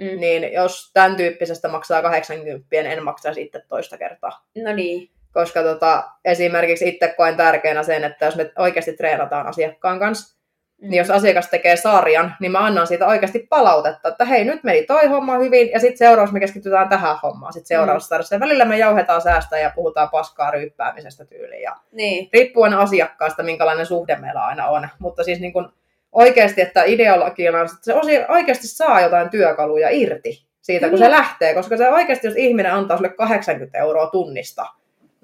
[0.00, 0.20] Mm.
[0.20, 4.46] Niin jos tämän tyyppisestä maksaa 80, en maksaisi itse toista kertaa.
[4.64, 5.10] No niin.
[5.34, 10.34] Koska tota, esimerkiksi itse koen tärkeänä sen, että jos me oikeasti treenataan asiakkaan kanssa,
[10.82, 10.90] Mm.
[10.90, 14.82] niin jos asiakas tekee sarjan, niin mä annan siitä oikeasti palautetta, että hei, nyt meni
[14.86, 17.52] toi homma hyvin, ja sitten seuraavaksi me keskitytään tähän hommaan.
[17.52, 18.34] Sitten seuraavassa sarjassa.
[18.34, 21.62] Ja välillä me jauhetaan säästä ja puhutaan paskaa ryyppäämisestä tyyliin.
[21.62, 22.28] Ja Niin.
[22.32, 24.88] riippuen asiakkaasta, minkälainen suhde meillä aina on.
[24.98, 25.72] Mutta siis niin kun
[26.12, 27.94] oikeasti, että ideologiana on, että se
[28.28, 31.54] oikeasti saa jotain työkaluja irti siitä, kun se lähtee.
[31.54, 34.66] Koska se oikeasti, jos ihminen antaa sulle 80 euroa tunnista,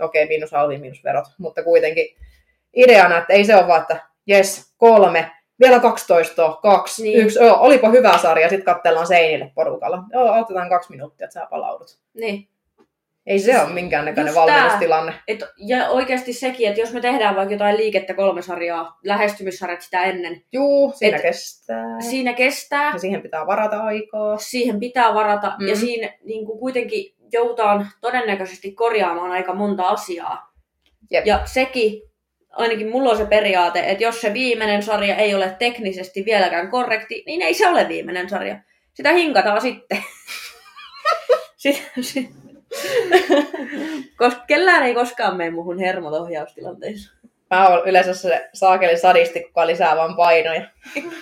[0.01, 2.07] okei, miinus alvi, miinus verot, mutta kuitenkin
[2.77, 7.19] ideana, että ei se ole vaan, että jes, kolme, vielä 12, kaksi, Niin.
[7.21, 10.03] yksi, joo, olipa hyvä sarja, sitten katsellaan seinille porukalla.
[10.13, 11.99] Joo, otetaan kaksi minuuttia, että sä palaudut.
[12.15, 12.47] niin.
[13.27, 15.13] Ei se ole minkäännäköinen valmennustilanne.
[15.29, 20.05] Et, ja oikeasti sekin, että jos me tehdään vaikka jotain liikettä kolme sarjaa, lähestymissarjat sitä
[20.05, 22.01] ennen, Juu, siinä Et- kestää.
[22.01, 24.37] siinä kestää, Ja siihen pitää varata aikaa.
[24.37, 25.69] siihen pitää varata, Mm.
[25.69, 30.53] ja siinä niin kuin kuitenkin joudutaan todennäköisesti korjaamaan aika monta asiaa.
[31.11, 31.27] Jep.
[31.27, 32.03] Ja sekin,
[32.51, 37.23] ainakin mulla on se periaate, että jos se viimeinen sarja ei ole teknisesti vieläkään korrekti,
[37.27, 38.59] niin ei se ole viimeinen sarja.
[38.95, 40.05] Sitä hinkataan sitten.
[41.57, 42.31] Sitten, sit.
[44.17, 47.13] Koska kellään ei koskaan mene muhun hermot ohjaustilanteissa.
[47.51, 50.67] Mä oon yleensä se saakeli sadisti, kuka lisää vaan painoja.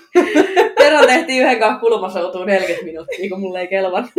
[0.78, 4.12] Kerran tehtiin yhden kanssa kulmasoutuun 40 minuuttia, kun mulle ei kelvannut.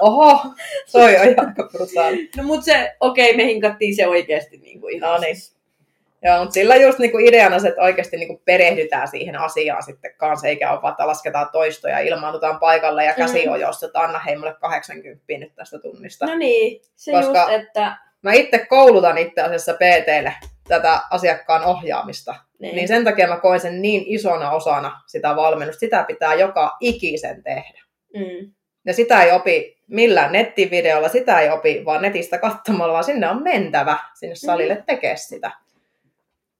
[0.00, 0.54] Oho,
[0.92, 2.30] toi on aika brutaali.
[2.36, 5.10] No mut se, okei, me hinkattiin se oikeesti niin kuin ihan.
[5.12, 5.36] No niin.
[6.24, 10.48] Joo, mutta sillä just niinku ideana se, että oikeasti niinku perehdytään siihen asiaan sitten kanssa,
[10.48, 13.52] eikä ole vaan, että lasketaan toistoja, ilmaannutaan paikalle ja käsi Mm.
[13.52, 16.26] on jos, että anna hei mulle 80 nyt tästä tunnista.
[16.26, 17.96] No niin, se Koska- just, että...
[18.22, 20.32] Mä itse koulutan itse asiassa PTlle
[20.68, 22.34] tätä asiakkaan ohjaamista.
[22.58, 22.76] Niin.
[22.76, 25.80] Niin sen takia mä koen sen niin isona osana sitä valmennusta.
[25.80, 27.80] Sitä pitää joka ikisen tehdä.
[28.14, 28.52] Mm.
[28.86, 33.42] Ja sitä ei opi millään nettivideolla, sitä ei opi vaan netistä katsomalla, vaan sinne on
[33.42, 34.82] mentävä sinne salille mm.
[34.86, 35.50] tekemään sitä.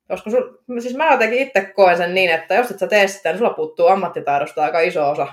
[0.09, 0.43] Koska sul,
[0.81, 3.55] siis mä jotenkin itse koen sen niin, että jos et sä tee sitä, niin sulla
[3.55, 5.27] puuttuu ammattitaidosta aika iso osa.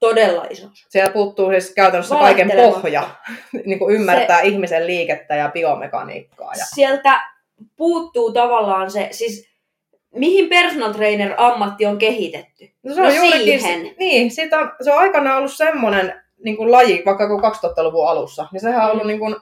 [0.00, 0.68] Todella iso.
[0.88, 3.10] Siellä puuttuu siis käytännössä kaiken pohja,
[3.66, 4.46] niin kuin ymmärtää se...
[4.46, 6.52] ihmisen liikettä ja biomekaniikkaa.
[6.58, 6.64] Ja...
[6.74, 7.20] Sieltä
[7.76, 9.48] puuttuu tavallaan se, siis
[10.14, 12.70] mihin personal trainer ammatti on kehitetty.
[12.82, 13.94] No se No on juurikin, siihen.
[13.98, 18.46] niin, siitä on, se on aikanaan ollut semmoinen niin kuin laji, vaikka kun 2000-luvun alussa,
[18.52, 19.08] niin sehän on ollut Mm.
[19.08, 19.36] niin kuin,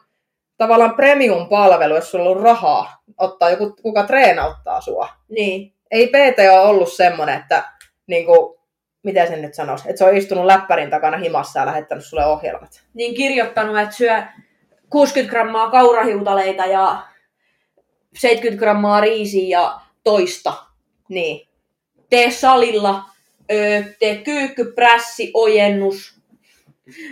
[0.57, 5.09] tavallaan premium-palvelu, jos sulla on ollut rahaa ottaa joku, kuka treenauttaa sua.
[5.29, 5.73] Niin.
[5.91, 7.65] Ei PT ole ollut semmoinen, että
[8.07, 8.59] niin kuin,
[9.03, 12.83] miten sen nyt sanoisi, että se on istunut läppärin takana himassa ja lähettänyt sulle ohjelmat.
[12.95, 14.23] Niin kirjoittanut, että syö
[14.91, 17.03] 60 grammaa kaurahiutaleita ja
[18.15, 20.53] 70 grammaa riisiä ja toista.
[21.09, 21.49] Niin.
[22.11, 23.03] Tee salilla,
[23.53, 26.16] öö, tee kyykky, prässi, ojennus,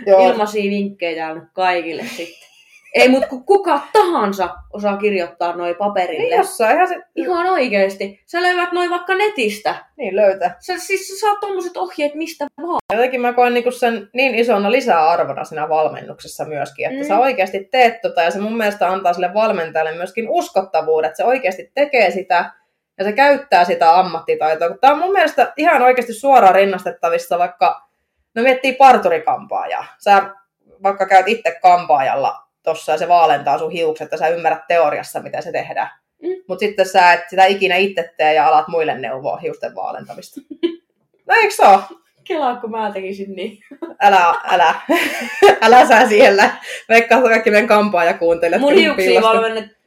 [0.06, 0.28] Joo.
[0.32, 2.48] ilmaisia vinkkejä täällä nyt kaikille sitten.
[2.94, 6.22] Ei mut kun kuka tahansa osaa kirjoittaa noi paperille.
[6.22, 8.20] Niin jossain, ihan se, Ihan oikeesti.
[8.26, 9.74] Sä löydät noin vaikka netistä.
[9.96, 10.56] niin löytää.
[10.60, 12.78] Sä, siis sä saat tommoset ohjeet mistä vaan.
[12.92, 17.02] Jotenkin mä koen niinku sen niin isona lisäarvona siinä valmennuksessa myöskin, että Mm.
[17.02, 17.08] mm.
[17.08, 21.24] sä oikeasti teet tota ja se mun mielestä antaa sille valmentajalle myöskin uskottavuuden, että se
[21.24, 22.50] oikeasti tekee sitä
[22.98, 24.76] ja se käyttää sitä ammattitaitoa.
[24.80, 27.88] Tämä on mun mielestä ihan oikeasti suoraan rinnastettavissa vaikka,
[28.34, 29.86] no miettii parturikampaajaa.
[29.98, 30.30] Sä
[30.82, 35.42] vaikka käyt itse kampaajalla tossa ja se vaalentaa sun hiukset ja sä ymmärrät teoriassa, miten
[35.42, 35.90] se tehdään.
[36.22, 36.28] Mm.
[36.48, 40.40] Mutta sitten sä et sitä ikinä itse tee ja alat muille neuvoa hiusten vaalentamista.
[41.26, 41.78] No eikö se ole?
[42.24, 43.58] Kelaa, kun mä tekisin niin.
[44.00, 44.74] Älä, älä,
[45.64, 46.50] älä sä siellä.
[46.88, 48.60] Veikkaa että kaikki meidän kampaaja kuuntelijat.
[48.60, 49.20] Mun kun hiuksia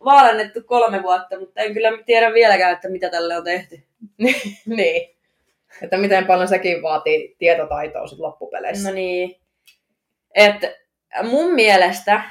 [0.05, 3.83] vaalennettu kolme vuotta, mutta en kyllä tiedä vieläkään, että mitä tälle on tehty.
[4.65, 5.16] niin.
[5.81, 8.89] Että miten paljon sekin vaatii tietotaitoa sit loppupeleissä.
[8.89, 9.35] No niin.
[10.35, 10.55] Et
[11.23, 12.21] mun mielestä,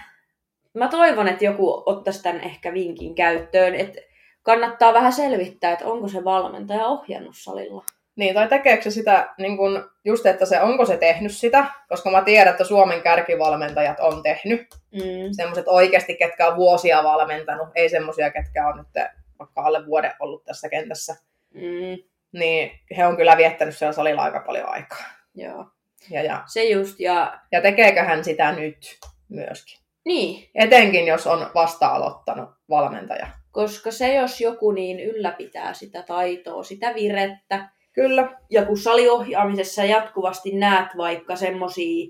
[0.74, 4.00] mä toivon, että joku ottaisi tämän ehkä vinkin käyttöön, että
[4.42, 7.84] kannattaa vähän selvittää, että onko se valmentaja ohjannut salilla.
[8.16, 12.10] Niin, tai tekeekö se sitä, niin kun, just että se, onko se tehnyt sitä, koska
[12.10, 14.60] mä tiedän, että Suomen kärkivalmentajat on tehnyt.
[14.92, 15.32] Mm.
[15.32, 19.04] Semmoiset oikeasti, ketkä on vuosia valmentanut, ei semmoisia, ketkä on nyt
[19.38, 21.16] vaikka alle vuoden ollut tässä kentässä.
[21.54, 22.08] Mm.
[22.38, 25.04] Niin he on kyllä viettänyt siellä salilla aika paljon aikaa.
[25.34, 25.66] Joo.
[26.10, 29.78] Ja, ja, Se just, ja ja tekeekö hän sitä nyt myöskin?
[30.04, 33.26] niin, Etenkin, jos on vasta aloittanut valmentaja.
[33.52, 38.28] koska se jos joku niin ylläpitää sitä taitoa, sitä virettä, Kyllä.
[38.50, 42.06] ja kun saliohjaamisessa jatkuvasti näet vaikka semmosia,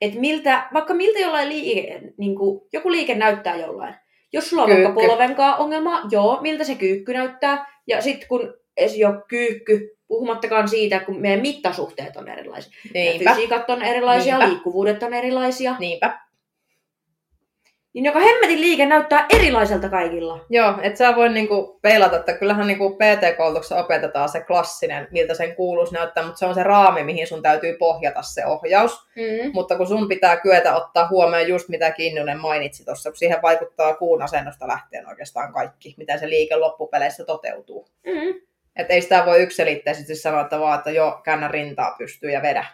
[0.00, 3.94] että miltä, vaikka miltä jollain liike, niin kuin, joku liike näyttää jollain.
[4.32, 5.06] Jos sulla on vaikka Kyykky.
[5.06, 7.66] polvenkaa ongelma, joo, miltä se kyykky näyttää.
[7.86, 12.72] Ja sitten kun ei ole kyykky, puhumattakaan siitä, kun meidän mittasuhteet on erilaisia.
[12.94, 13.30] Niinpä.
[13.30, 14.48] fysiikat on erilaisia, Niinpä.
[14.48, 15.76] liikkuvuudet on erilaisia.
[15.78, 16.18] Niinpä.
[17.92, 20.44] Niin joka hemmetin liike näyttää erilaiselta kaikilla.
[20.50, 25.54] Joo, et sä voi niinku peilata, että kyllähän niinku PT-koulutuksessa opetetaan se klassinen, miltä sen
[25.54, 28.92] kuuluisi näyttää, mutta se on se raami, mihin sun täytyy pohjata se ohjaus.
[29.16, 29.50] Mm.
[29.54, 33.94] Mutta kun sun pitää kyetä ottaa huomioon just mitä Kinnunen mainitsi tuossa, kun siihen vaikuttaa
[33.94, 37.88] kuun asennosta lähtien oikeastaan kaikki, miten se liike loppupeleissä toteutuu.
[38.06, 38.47] Mm.
[38.78, 42.66] Että ei sitä voi yksilitteisesti sanoa, että vaan, että joo, käännä rintaa pystyy ja vedä.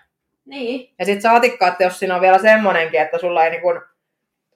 [0.47, 0.95] Niin.
[0.99, 3.81] Ja sitten saatikka, että jos siinä on vielä semmonenkin, että sulla ei niinku,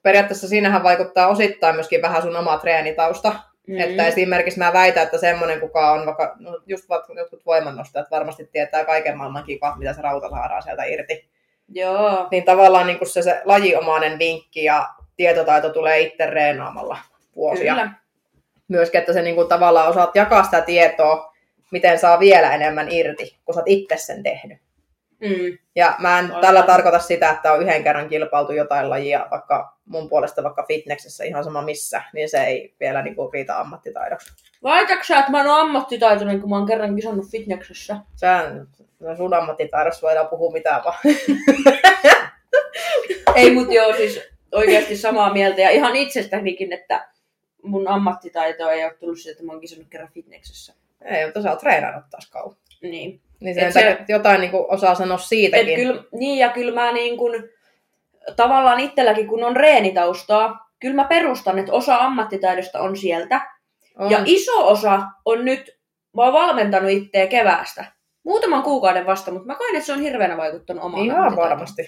[0.03, 3.29] periaatteessa siinähän vaikuttaa osittain myöskin vähän sun oma treenitausta.
[3.29, 3.73] Mm.
[3.73, 3.79] Mm.
[3.79, 8.49] Että esimerkiksi mä väitän, että semmoinen, kuka on vaikka, no just vaikka jotkut voimannostajat varmasti
[8.51, 11.29] tietää kaiken maailman kikat, mitä se rauta saadaan sieltä irti.
[11.67, 12.27] Joo.
[12.31, 16.97] Niin tavallaan niin se, se lajiomainen vinkki ja tietotaito tulee itse reenaamalla
[17.35, 17.73] vuosia.
[17.73, 17.91] Kyllä.
[18.67, 21.28] Myöskin, että se niin kuin tavallaan osaat jakaa sitä tietoa,
[21.71, 24.57] miten saa vielä enemmän irti, kun sä oot itse sen tehnyt.
[25.21, 25.57] Mm.
[25.75, 26.41] Ja mä en Aivan.
[26.41, 31.23] tällä tarkoita sitä, että on yhden kerran kilpailtu jotain lajia, vaikka mun puolesta vaikka fitneksessä
[31.23, 34.33] ihan sama missä, niin se ei vielä niin kuin riitä ammattitaidoksi.
[34.63, 37.97] Väitätkö sä, että mä oon ammattitaitoinen, kun mä oon kerran kisannut fitneksessä?
[38.15, 38.51] Sä,
[39.17, 40.97] sun ammattitaidossa voidaan puhua mitään vaan.
[43.35, 45.61] Ei, mut joo, siis oikeasti samaa mieltä.
[45.61, 47.07] Ja ihan itsestänikin, että
[47.63, 50.73] mun ammattitaito ei ole tullut siitä, että mä oon kisannut kerran fitneksessä.
[51.05, 52.55] Ei, mutta sä oot treenannut taas kauan.
[52.81, 53.21] Niin.
[53.39, 55.75] Niin Et sen se- jotain niin kuin osaa sanoa Et siitäkin.
[55.75, 57.33] kyllä, niin ja kyllä mä niin kun,
[58.35, 63.41] tavallaan itselläkin, kun on reenitaustaa, kyllä mä perustan, että osa ammattitaidosta on sieltä.
[63.97, 64.11] on.
[64.11, 65.79] Ja iso osa on nyt,
[66.15, 67.85] mä oon valmentanut itseä keväästä.
[68.23, 71.81] Muutaman kuukauden vasta, mutta mä koen, että se on hirveänä vaikuttanut omaan Ihan varmasti.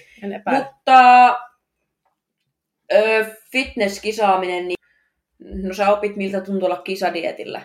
[0.58, 1.28] Mutta
[2.92, 4.76] ö, fitnesskisaaminen, niin
[5.68, 7.62] no sä opit miltä tuntuu olla kisadietillä.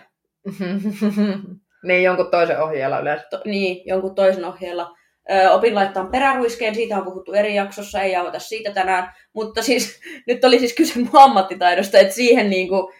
[1.86, 3.26] niin, jonkun toisen ohjeella yleensä.
[3.30, 4.94] To, niin, jonkun toisen ohjeella.
[5.32, 9.12] Ö, opin laittaa peräruiskeen, siitä on puhuttu eri jaksossa, ei jauhata siitä tänään.
[9.32, 12.92] Mutta siis nyt oli siis kyse mun ammattitaidosta, että siihen niinku,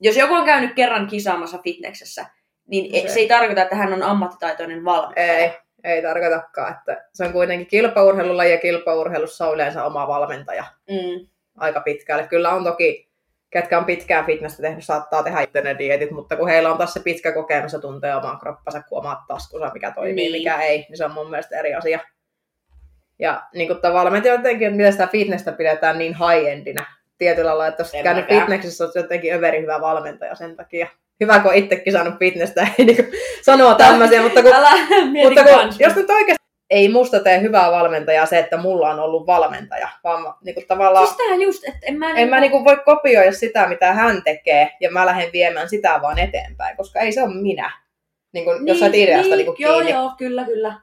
[0.00, 2.26] jos joku on käynyt kerran kisaamassa fitneksessä,
[2.66, 5.32] niin No se, se- se ei tarkoita, että hän on ammattitaitoinen valmentaja.
[5.34, 5.50] Ei,
[5.84, 6.72] ei tarkoitakaan.
[6.74, 12.26] Että se on kuitenkin kilpaurheilulaji ja kilpaurheilussa on yleensä oma valmentaja Mm, aika pitkälle.
[12.28, 13.05] Kyllä on toki,
[13.50, 16.94] ketkä on pitkään fitnessä tehnyt, saattaa tehdä itse ne dietit, mutta kun heillä on taas
[16.94, 20.32] se pitkä kokemus ja tuntee oman kroppansa kuin omat taskunsa, mikä toimii, Niin.
[20.32, 22.00] mikä ei, niin se on mun mielestä eri asia.
[23.18, 26.86] Ja niin kuin tavallaan mä en tiedä jotenkin, että miten sitä fitnessä pidetään niin high-endinä
[27.18, 30.88] tietyllä lailla, että jos käynyt fitnessissä, olet jotenkin överi hyvä valmentaja sen takia.
[31.20, 33.08] Hyvä, kun on itsekin saanut fitnessä, ei niin
[33.42, 34.70] sanoa tämmöisiä, mutta kun Älä
[35.22, 39.26] mutta kun, jos nyt oikeasti ei musta tee hyvää valmentajaa se, että mulla on ollut
[39.26, 42.50] valmentaja, vaan mä, niin kuin tavallaan, Siis tähän just, että en mä, en mä niin
[42.50, 47.00] kuin voi kopioida sitä, mitä hän tekee, ja mä lähden viemään sitä vaan eteenpäin, koska
[47.00, 47.72] ei se ole minä.
[48.32, 49.92] Niin kuin, jos sä et ideasta niin, niin joo, kiinni.
[49.92, 50.74] joo, kyllä, kyllä.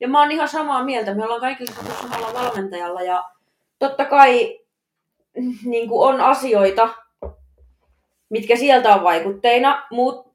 [0.00, 1.14] Ja mä oon ihan samaa mieltä.
[1.14, 3.24] Me ollaan kaikilla tullut samalla valmentajalla ja
[3.78, 4.60] totta kai
[5.36, 6.88] mm, niin kuin on asioita,
[8.28, 10.25] mitkä sieltä on vaikutteina, mutta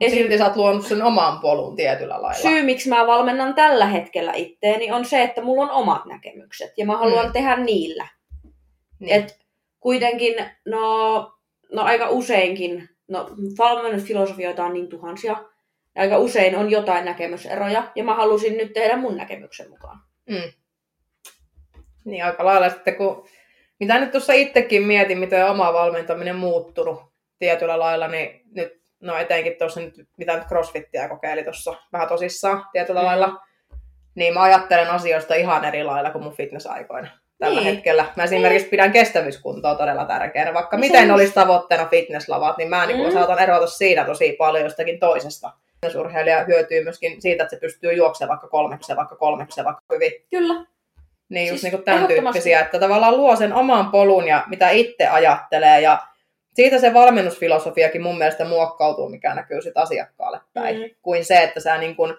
[0.00, 0.18] esim.
[0.18, 2.42] Silti sä oot luonut sen oman polun tietyllä lailla.
[2.42, 6.86] syy, miksi mä valmennan tällä hetkellä itteeni, on se, että mulla on omat näkemykset ja
[6.86, 7.32] mä haluan Mm.
[7.32, 8.08] tehdä niillä.
[8.98, 9.14] Niin.
[9.14, 9.38] Et
[9.80, 10.34] kuitenkin,
[10.66, 11.32] no,
[11.72, 15.36] no aika useinkin, no valmennusfilosofioita on niin tuhansia,
[15.94, 20.00] ja aika usein on jotain näkemyseroja, ja mä halusin nyt tehdä mun näkemyksen mukaan.
[20.30, 20.52] Mm.
[22.04, 23.26] Niin aika lailla sitten, kun
[23.80, 27.00] mitä nyt tuossa itsekin mietin, miten oma valmentaminen muuttunut
[27.38, 32.66] tietyllä lailla, niin nyt, no etenkin tuossa nyt, mitä nyt crossfittiä kokeili tuossa vähän tosissaan
[32.72, 33.06] tietyllä Mm.
[33.06, 33.40] lailla,
[34.14, 37.74] niin mä ajattelen asioista ihan eri lailla kuin mun fitnessaikoina tällä Niin.
[37.74, 38.04] hetkellä.
[38.16, 41.14] Mä esimerkiksi pidän kestävyyskuntoa todella tärkeänä, vaikka No se miten just.
[41.14, 43.12] olisi tavoitteena fitnesslavat, niin mä niin Mm.
[43.12, 45.50] saatan erota siinä tosi paljon jostakin toisesta.
[45.98, 50.12] Urheilija hyötyy myöskin siitä, että se pystyy juoksemaan vaikka kolmeksi, vaikka kolmeksi, vaikka hyvin.
[50.30, 50.54] Kyllä.
[51.28, 54.70] Niin just Siis niin kuin tämän tyyppisiä, että tavallaan luo sen oman polun ja mitä
[54.70, 55.98] itse ajattelee ja
[56.54, 60.84] siitä se valmennusfilosofiakin mun mielestä muokkautuu, mikä näkyy sit asiakkaalle päin, Mm.
[61.02, 62.18] kuin se, että sä niin kun,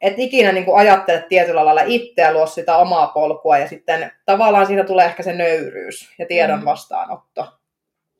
[0.00, 4.66] et ikinä niin kun ajattelet tietyllä lailla itseä, luo sitä omaa polkua ja sitten tavallaan
[4.66, 6.64] siitä tulee ehkä se nöyryys ja tiedon Mm.
[6.64, 7.46] vastaanotto.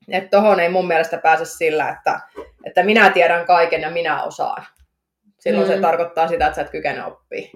[0.09, 2.20] Että tohon ei mun mielestä pääse sillä, että,
[2.64, 4.64] että minä tiedän kaiken ja minä osaan.
[5.38, 5.82] Silloin se Mm.
[5.82, 7.48] tarkoittaa sitä, että sä et kykene oppia.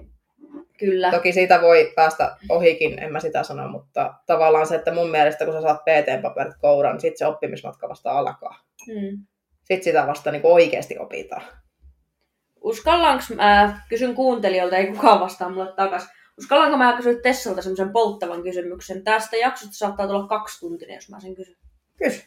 [0.79, 1.11] Kyllä.
[1.11, 5.45] Toki siitä voi päästä ohikin, en mä sitä sano, mutta tavallaan se, että mun mielestä
[5.45, 8.65] kun sä saat PT-paperit kouraan, niin sitten se oppimismatka vasta alkaa.
[8.87, 9.27] Mm.
[9.59, 11.43] Sitten sitä vasta niin oikeasti opitaan.
[12.61, 16.09] Uskallanko mä, kysyn kuuntelijoilta, ei kukaan vastaa mulle takas.
[16.39, 19.05] Uskallanko mä kysyä Tessalta semmoisen polttavan kysymyksen?
[19.05, 21.57] Tästä jaksosta saattaa tulla kaksi tuntia, jos mä sen kysyn.
[21.99, 22.23] Kysy.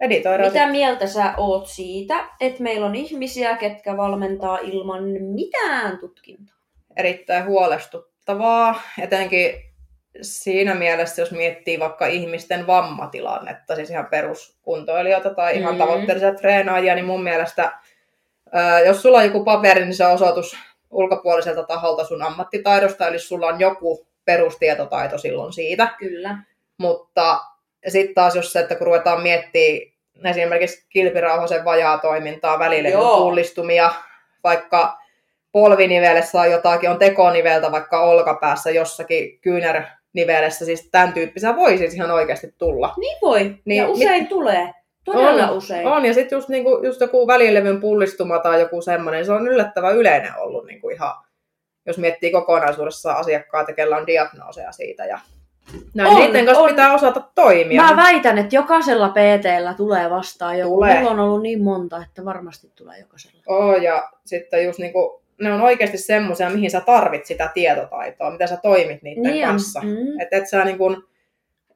[0.00, 0.52] Editoidaan.
[0.52, 6.59] Mitä mieltä sä oot siitä, että meillä on ihmisiä, ketkä valmentaa ilman mitään tutkintoa?
[6.96, 9.54] Erittäin huolestuttavaa, etenkin
[10.22, 15.78] siinä mielessä, jos miettii vaikka ihmisten vammatilannetta, siis ihan peruskuntoilijoita tai ihan Mm.
[15.78, 17.72] tavoitteellisia treenaajia, niin mun mielestä,
[18.86, 20.56] jos sulla on joku paperi, niin se on osoitus
[20.90, 25.86] ulkopuoliselta taholta sun ammattitaidosta, eli sulla on joku perustietotaito silloin siitä.
[25.98, 26.38] Kyllä.
[26.78, 27.40] Mutta
[27.88, 29.90] sitten taas jos se, että kun ruvetaan miettimään
[30.24, 33.16] esimerkiksi kilpirauhasen vajaa toimintaa, välilevyn Joo.
[33.18, 33.90] pullistumia,
[34.44, 34.99] vaikka
[35.52, 42.10] polvinivelessä on jotakin, on tekoniveltä vaikka olkapäässä jossakin kyynärnivelessä, siis tämän tyyppisiä voi siis ihan
[42.10, 42.94] oikeasti tulla.
[42.96, 43.54] Niin voi.
[43.64, 44.72] Niin, ja mit- usein tulee.
[45.04, 45.86] Todella on, usein.
[45.86, 49.96] On, ja sitten just, niinku, just joku välilevyn pullistuma tai joku semmoinen, se on yllättävän
[49.96, 51.14] yleinen ollut niinku ihan,
[51.86, 55.04] jos miettii kokonaisuudessaan asiakkaita, kellä on diagnooseja siitä.
[55.04, 55.18] Ja
[55.94, 56.68] näin, On, niiden kanssa on.
[56.70, 57.82] pitää osata toimia.
[57.82, 60.74] Mä väitän, että jokaisella PTllä tulee vastaan joku.
[60.74, 60.98] Tulee.
[60.98, 63.42] Mulla on ollut niin monta, että varmasti tulee jokaisella.
[63.46, 68.46] Oo, ja sitten just niinku, ne on oikeasti semmoisia, mihin sä tarvit sitä tietotaitoa, mitä
[68.46, 69.50] sä toimit niiden Niin on.
[69.50, 69.80] kanssa.
[69.80, 70.20] Mm.
[70.20, 70.96] Että et sä niinku,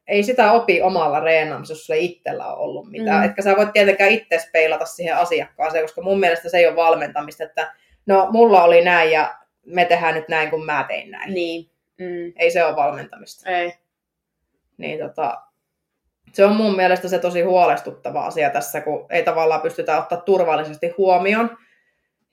[0.07, 3.21] ei sitä opi omalla reenaamisella, jos sulla ei itsellä ole ollut mitään.
[3.21, 3.25] Mm.
[3.25, 7.45] Etkä sä voit tietenkään itse peilata siihen asiakkaaseen, koska mun mielestä se ei ole valmentamista,
[7.45, 7.75] että
[8.07, 9.35] no mulla oli näin ja
[9.67, 11.35] me tehdään nyt näin, kun mä tein näin.
[11.35, 11.71] Niin.
[11.99, 12.33] Mm.
[12.37, 13.51] Ei se ole valmentamista.
[13.51, 13.73] Ei.
[14.79, 15.43] Niin tota,
[16.33, 20.95] se on mun mielestä se tosi huolestuttava asia tässä, kun ei tavallaan pystytä ottaa turvallisesti
[20.99, 21.59] huomioon.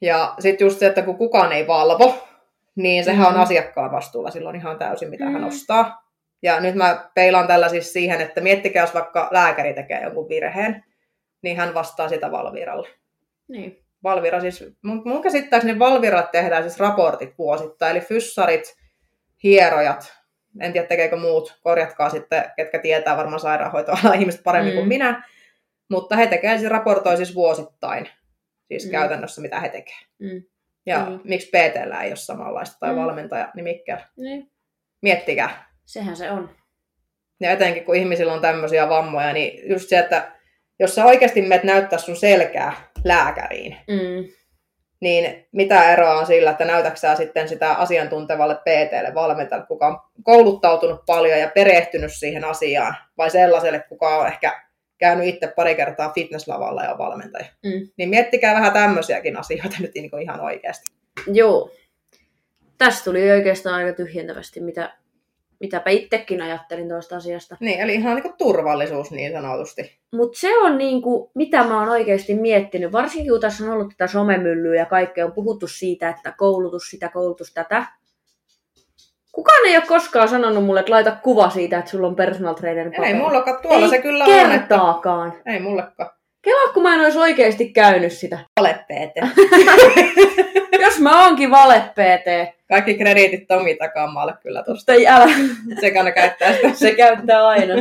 [0.02, 2.28] Ja sitten just se, että kun kukaan ei valvo,
[2.76, 3.42] niin sehän on Mhm.
[3.42, 5.44] asiakkaan vastuulla silloin ihan täysin, mitä hän Mhm.
[5.48, 6.12] ostaa.
[6.44, 10.84] Ja nyt mä peilaan tällä siis siihen, että miettikää, jos vaikka lääkäri tekee jonkun virheen,
[11.42, 12.88] niin hän vastaa sitä Valviralle.
[13.48, 13.84] Niin.
[14.04, 18.76] Valvira siis, mun, mun käsittääkseni Valvirat tehdään siis raportit vuosittain, eli fyssarit,
[19.44, 20.14] hierojat,
[20.60, 24.78] en tiedä tekeekö muut, korjatkaa sitten, ketkä tietää varmaan sairaanhoitoalan ihmiset paremmin Mm.
[24.78, 25.24] kuin minä,
[25.90, 28.10] mutta he tekevät siis, raportoi siis vuosittain,
[28.80, 28.92] siis Mm.
[28.92, 30.08] käytännössä mitä he tekevät.
[30.20, 30.44] Mm.
[30.86, 31.20] Ja Mm.
[31.24, 32.96] miksi PTllä ei ole samanlaista tai Mm.
[33.02, 34.06] valmentaja nimikään.
[34.18, 34.52] niin.
[35.02, 35.66] Miettikää.
[35.86, 36.50] Sehän se on.
[37.40, 40.32] Ja etenkin kun ihmisillä on tämmöisiä vammoja, niin just se, että
[40.80, 44.34] jos sä oikeasti menet näyttää sun selkää lääkäriin, Mm.
[45.02, 51.02] niin mitä eroa on sillä, että näytäksää sitten sitä asiantuntevalle PTlle valmentajalle, kuka on kouluttautunut
[51.06, 54.64] paljon ja perehtynyt siihen asiaan, vai sellaiselle, kuka on ehkä
[55.02, 57.46] käynyt itse pari kertaa fitnesslavalla ja valmentaja.
[57.64, 57.88] Mm.
[57.98, 60.92] Niin miettikää vähän tämmöisiäkin asioita nyt niin kuin ihan oikeasti.
[61.28, 61.72] Joo.
[62.78, 64.94] Tästä tuli oikeastaan aika tyhjentävästi, mitä,
[65.60, 67.58] mitäpä itsekin ajattelin tuosta asiasta.
[67.60, 70.00] Niin, eli ihan niin kuin turvallisuus niin sanotusti.
[70.12, 74.12] Mutta se on niinku, mitä mä oon oikeasti miettinyt, varsinkin kun tässä on ollut tätä
[74.12, 77.86] somemyllyä ja kaikkea, on puhuttu siitä, että koulutus sitä, koulutus tätä.
[79.32, 82.86] Kukaan ei ole koskaan sanonut mulle, että laita kuva siitä, että sulla on personal trainer
[82.88, 83.14] Ei paperi.
[83.14, 84.50] mullakaan tuolla Ei se kyllä on, että...
[84.50, 85.34] kertaakaan.
[85.46, 86.10] Ei mullekaan.
[86.42, 88.40] Kelaa, kun mä en olisi oikeasti käynyt sitä.
[88.60, 89.28] Vale PT.
[90.82, 94.94] Jos mä oonkin vale PT, Kaikki krediitit Tomi takamaalle kyllä tuosta.
[94.94, 95.26] tai älä,
[96.04, 96.74] ne käyttää sitä.
[96.74, 97.74] se käyttää aina.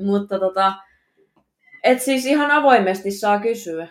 [0.00, 0.72] Mutta tota,
[1.84, 3.88] et siis ihan avoimesti saa kysyä.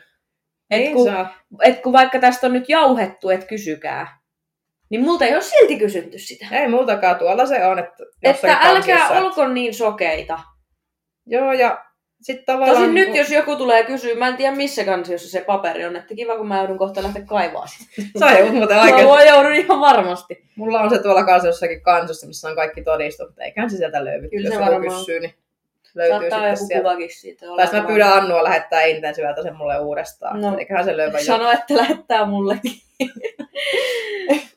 [0.72, 1.34] Et Niin kun, saa.
[1.64, 4.18] et kun vaikka tästä on nyt jauhettu, että kysykää,
[4.98, 6.46] niin multa ei ole silti kysytty sitä.
[6.52, 10.40] Ei multakaan tuolla se on, että Että älkää kansiossa- olko niin sokeita.
[11.26, 11.86] Joo, ja
[12.22, 12.78] sitten tavallaan...
[12.78, 15.96] Tosin nyt, niinku- jos joku tulee kysyä, mä en tiedä missä kansiossa se paperi on,
[15.96, 18.02] että kiva kun mä joudun kohta lähteä kaivaa sitä.
[18.20, 19.08] Sä joudut muuten Mä oikein.
[19.08, 20.44] voin joudun ihan varmasti.
[20.56, 23.40] Mulla on se tuolla kanssa jossakin kansiossa, missä on kaikki todistukset.
[23.40, 24.30] Eiköhän se sieltä löydy.
[24.30, 25.00] Kyllä jos se joku varmaan.
[25.00, 25.34] kysyy, niin
[25.96, 26.84] löytyy Saattaa sitten joku sieltä.
[26.90, 27.46] kuvakin siitä.
[27.72, 30.42] Tai mä pyydän Annua lähettää intensiivältä sen mulle uudestaan.
[30.42, 30.58] No.
[30.58, 31.24] Eiköhän se löyvä jo.
[31.26, 32.72] Sano, että lähettää mullekin.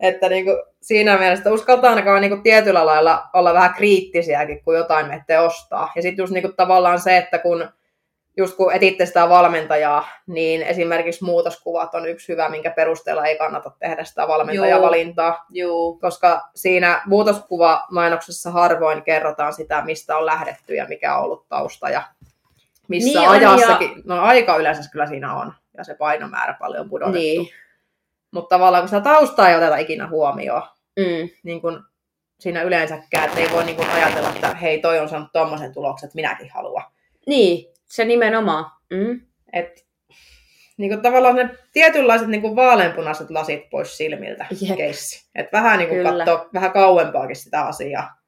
[0.00, 0.50] Että niinku,
[0.82, 5.92] siinä mielessä uskaltaa ainakaan niinku tietyllä lailla olla vähän kriittisiäkin, kun jotain menette ostaa.
[5.96, 7.68] Ja sitten just niinku tavallaan se, että kun
[8.36, 13.70] just kun etitte sitä valmentajaa, niin esimerkiksi muutoskuvat on yksi hyvä, minkä perusteella ei kannata
[13.78, 15.46] tehdä sitä valmentajavalintaa.
[15.50, 15.98] Joo.
[16.00, 22.02] Koska siinä muutoskuva-mainoksessa harvoin kerrotaan sitä, mistä on lähdetty ja mikä on ollut tausta ja
[22.88, 27.18] missä Niin on, ajassakin, no aika yleensä kyllä siinä on, ja se painomäärä paljon pudotettu.
[27.18, 27.50] Niin.
[28.30, 30.62] Mutta tavallaan kun sitä taustaa ei oteta ikinä huomioon,
[30.98, 31.28] Mm.
[31.42, 31.78] niin kuin
[32.40, 36.06] siinä yleensäkään, että ei voi niin kuin ajatella, että hei, toi on saanut tommosen tuloksen,
[36.06, 36.84] että minäkin haluan.
[37.26, 38.70] Niin, se nimenomaan.
[38.90, 39.20] Mm.
[39.52, 39.86] Et,
[40.76, 45.28] niin kuin tavallaan ne tietynlaiset niin kuin vaaleanpunaiset lasit pois silmiltä keissi.
[45.34, 48.18] Et vähän niin kuin katsoo vähän kauempaakin sitä asiaa.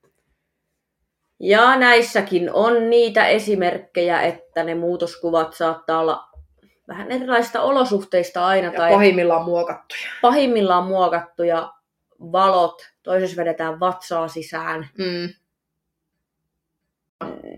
[1.41, 6.30] Ja näissäkin on niitä esimerkkejä, että ne muutoskuvat saattaa olla
[6.91, 10.01] vähän erilaisista olosuhteista aina Ja tai pahimmillaan muokattuja.
[10.23, 11.73] pahimmillaan muokattuja
[12.21, 14.89] valot, toisessa vedetään vatsaa sisään.
[14.99, 15.29] Mm.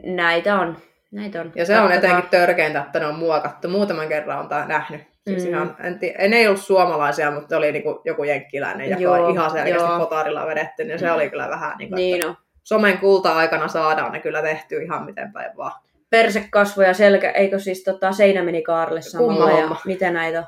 [0.04, 0.76] Näitä on.
[1.10, 1.52] Näitä on.
[1.54, 2.12] Ja se on Katsotaan.
[2.12, 3.68] etenkin törkeintä, että ne on muokattu.
[3.68, 5.00] Muutaman kerran on tää nähnyt.
[5.28, 5.50] Siis Mm.
[5.50, 9.32] ihan, en tii, en ei ollut suomalaisia, mutta oli niinku joku jenkkiläinen, joka Joo, oli
[9.32, 10.46] ihan selkeästi joo.
[10.48, 12.36] vedetty, niin se oli kyllä vähän niin kuin, Niin on.
[12.62, 15.72] somen kulta-aikana saadaan ne kyllä tehty ihan miten päin vaan.
[16.12, 20.38] Perse, kasvo ja selkä, eikö siis tota, seinä meni kaarelle samalla Kumma ja mitä näitä
[20.38, 20.44] on.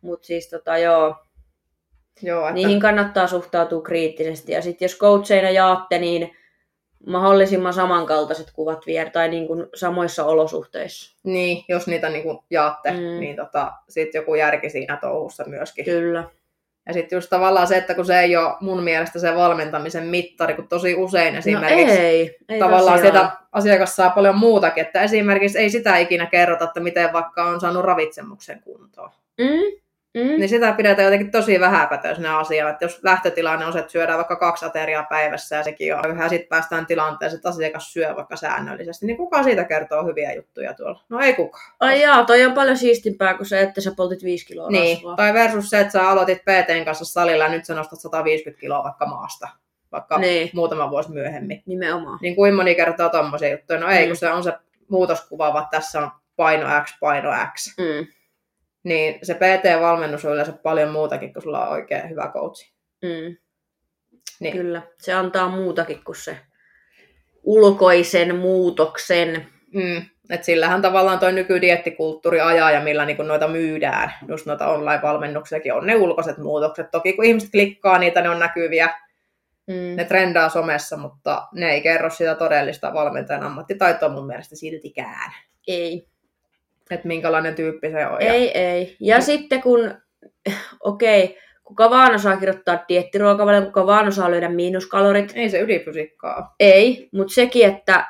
[0.00, 1.14] Mut siis tota joo,
[2.22, 4.52] Joo, että, niihin kannattaa suhtautua kriittisesti.
[4.52, 6.36] Ja sitten jos coacheina jaatte, niin
[7.06, 11.16] mahdollisimman samankaltaiset kuvat viedä tai niin kuin samoissa olosuhteissa.
[11.24, 12.96] niin, jos niitä niinku jaatte, Mm.
[12.96, 13.20] mm.
[13.20, 15.84] niin tota, sitten joku järki siinä touhussa myöskin.
[15.84, 16.24] Kyllä.
[16.88, 20.54] Ja sitten just tavallaan se, että kun se ei ole mun mielestä se valmentamisen mittari,
[20.54, 23.26] kun tosi usein esimerkiksi no ei, ei tavallaan tosiaan.
[23.26, 27.60] sitä asiakas saa paljon muutakin, että esimerkiksi ei sitä ikinä kerrota, että miten vaikka on
[27.60, 29.10] saanut ravitsemuksen kuntoon.
[29.38, 29.80] Mm,
[30.24, 30.28] mm.
[30.38, 34.36] Niin sitä pidetään jotenkin tosi vähäpätöisenä asiana, että jos lähtötilanne on se, että syödään vaikka
[34.36, 39.06] kaksi ateriaa päivässä ja sekin on yhä, sitten päästään tilanteeseen, että asiakas syö vaikka säännöllisesti,
[39.06, 41.00] niin kuka siitä kertoo hyviä juttuja tuolla?
[41.08, 41.72] No ei kukaan.
[41.80, 45.16] Ai jaa, toi on paljon siistimpää kuin se, että sä poltit 5 kiloa Niin, rasvaa.
[45.16, 48.84] tai versus se, että sä aloitit PTn kanssa salilla ja nyt sä nostat 150 kiloa
[48.84, 49.48] vaikka maasta,
[49.92, 50.50] vaikka Niin.
[50.54, 51.62] muutama vuosi myöhemmin.
[51.66, 52.18] Nimenomaan.
[52.22, 53.80] Niin kuin moni kertoo tommosia juttuja.
[53.80, 54.08] No ei, Mm.
[54.08, 54.52] kun se on se
[54.88, 57.78] muutoskuva, vaan tässä on paino X, paino X.
[57.78, 58.06] Mm,
[58.88, 62.72] Niin se PT-valmennus on yleensä paljon muutakin, kun sulla on oikein hyvä coachi.
[63.02, 63.36] mm.
[64.40, 64.56] Niin.
[64.56, 66.36] Kyllä, se antaa muutakin kuin se
[67.42, 69.46] ulkoisen muutoksen.
[69.74, 70.02] Mm.
[70.30, 74.12] Et sillähän tavallaan toi nykydieettikulttuuri ajaa ja millä niinku noita myydään.
[74.28, 76.90] Just noita online-valmennuksiakin on ne ulkoiset muutokset.
[76.90, 78.94] Toki kun ihmiset klikkaa niitä, ne on näkyviä.
[79.66, 79.96] Mm.
[79.96, 85.32] Ne trendaa somessa, mutta ne ei kerro sitä todellista valmentajan ammattitaitoa mun mielestä siltikään.
[85.68, 86.08] Ei,
[86.90, 88.20] Että minkälainen tyyppi se on.
[88.20, 88.96] Ja, ei, ei.
[89.00, 89.80] Ja sitten kun,
[90.80, 96.36] okei, okay, kuka vaan osaa kirjoittaa diettiruokavalion, kuka vaan osaa löydä miinuskalorit, ei se ydinfysiikkaa
[96.36, 96.46] ole.
[96.60, 98.06] Ei, mutta sekin, että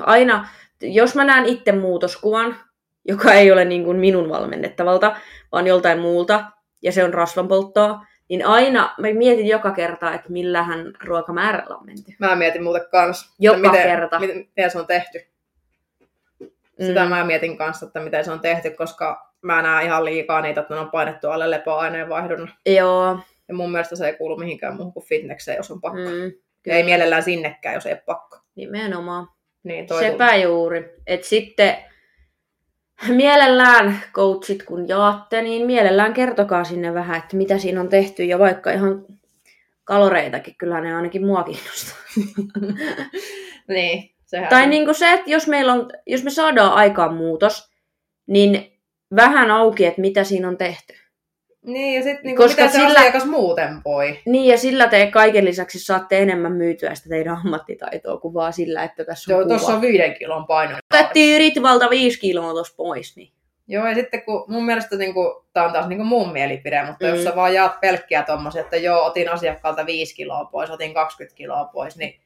[0.00, 0.48] aina,
[0.82, 2.56] jos mä näen itse muutoskuvan,
[3.04, 5.16] joka ei ole niin kuin minun valmennettavalta,
[5.52, 6.44] vaan joltain muulta,
[6.82, 12.12] ja se on rasvanpolttoa, niin aina mä mietin joka kerta, että millähän ruokamäärällä on menty.
[12.18, 14.18] Mä mietin muuten kanssa, Joka miten, kerta.
[14.18, 15.26] Miten, miten se on tehty.
[16.86, 17.08] Sitä Mm.
[17.10, 20.74] mä mietin kanssa, että miten se on tehty, koska mä näen ihan liikaa niitä, että
[20.74, 22.54] ne on painettu alle lepoaineenvaihdunnan.
[22.66, 23.18] Joo.
[23.48, 25.98] Ja mun mielestä se ei kuulu mihinkään muuhun kuin fitnekseen, jos on pakko.
[25.98, 26.32] Mm.
[26.66, 28.38] Ja ei mielellään sinnekään, jos ei ole pakko.
[28.54, 29.28] nimenomaan.
[29.62, 30.94] Niin toi Sepä juuri.
[31.06, 31.76] Et sitten
[33.08, 38.24] mielellään coachit kun jaatte, niin mielellään kertokaa sinne vähän, että mitä siinä on tehty.
[38.24, 39.04] Ja vaikka ihan
[39.84, 41.96] kaloreitakin, kyllä ne ainakin mua kiinnostaa.
[43.68, 47.14] Niin, sehän Tai se- niin kuin se, että jos, meillä on, jos me saadaan aikaan
[47.14, 47.70] muutos,
[48.26, 48.72] niin
[49.16, 50.94] vähän auki, että mitä siinä on tehty.
[51.62, 54.18] Niin, ja sitten niin Koska mitä se sillä- asiakas muuten voi.
[54.26, 58.84] Niin, ja sillä te kaiken lisäksi saatte enemmän myytyä sitä teidän ammattitaitoa kuin vaan sillä,
[58.84, 60.76] että tässä on Joo, tuossa on viiden kilon paino.
[60.94, 63.32] Otettiin Ritvalta viisi kiloa tuossa pois, niin
[63.70, 66.82] Joo, ja sitten kun mun mielestä niin kuin, tämä on taas niin kuin mun mielipide,
[66.82, 67.10] mutta mm.
[67.10, 67.14] Mm.
[67.16, 71.36] jos sä vaan jaat pelkkiä tommosia, että joo, otin asiakkaalta 5 kiloa pois, otin 20
[71.36, 72.20] kiloa pois, niin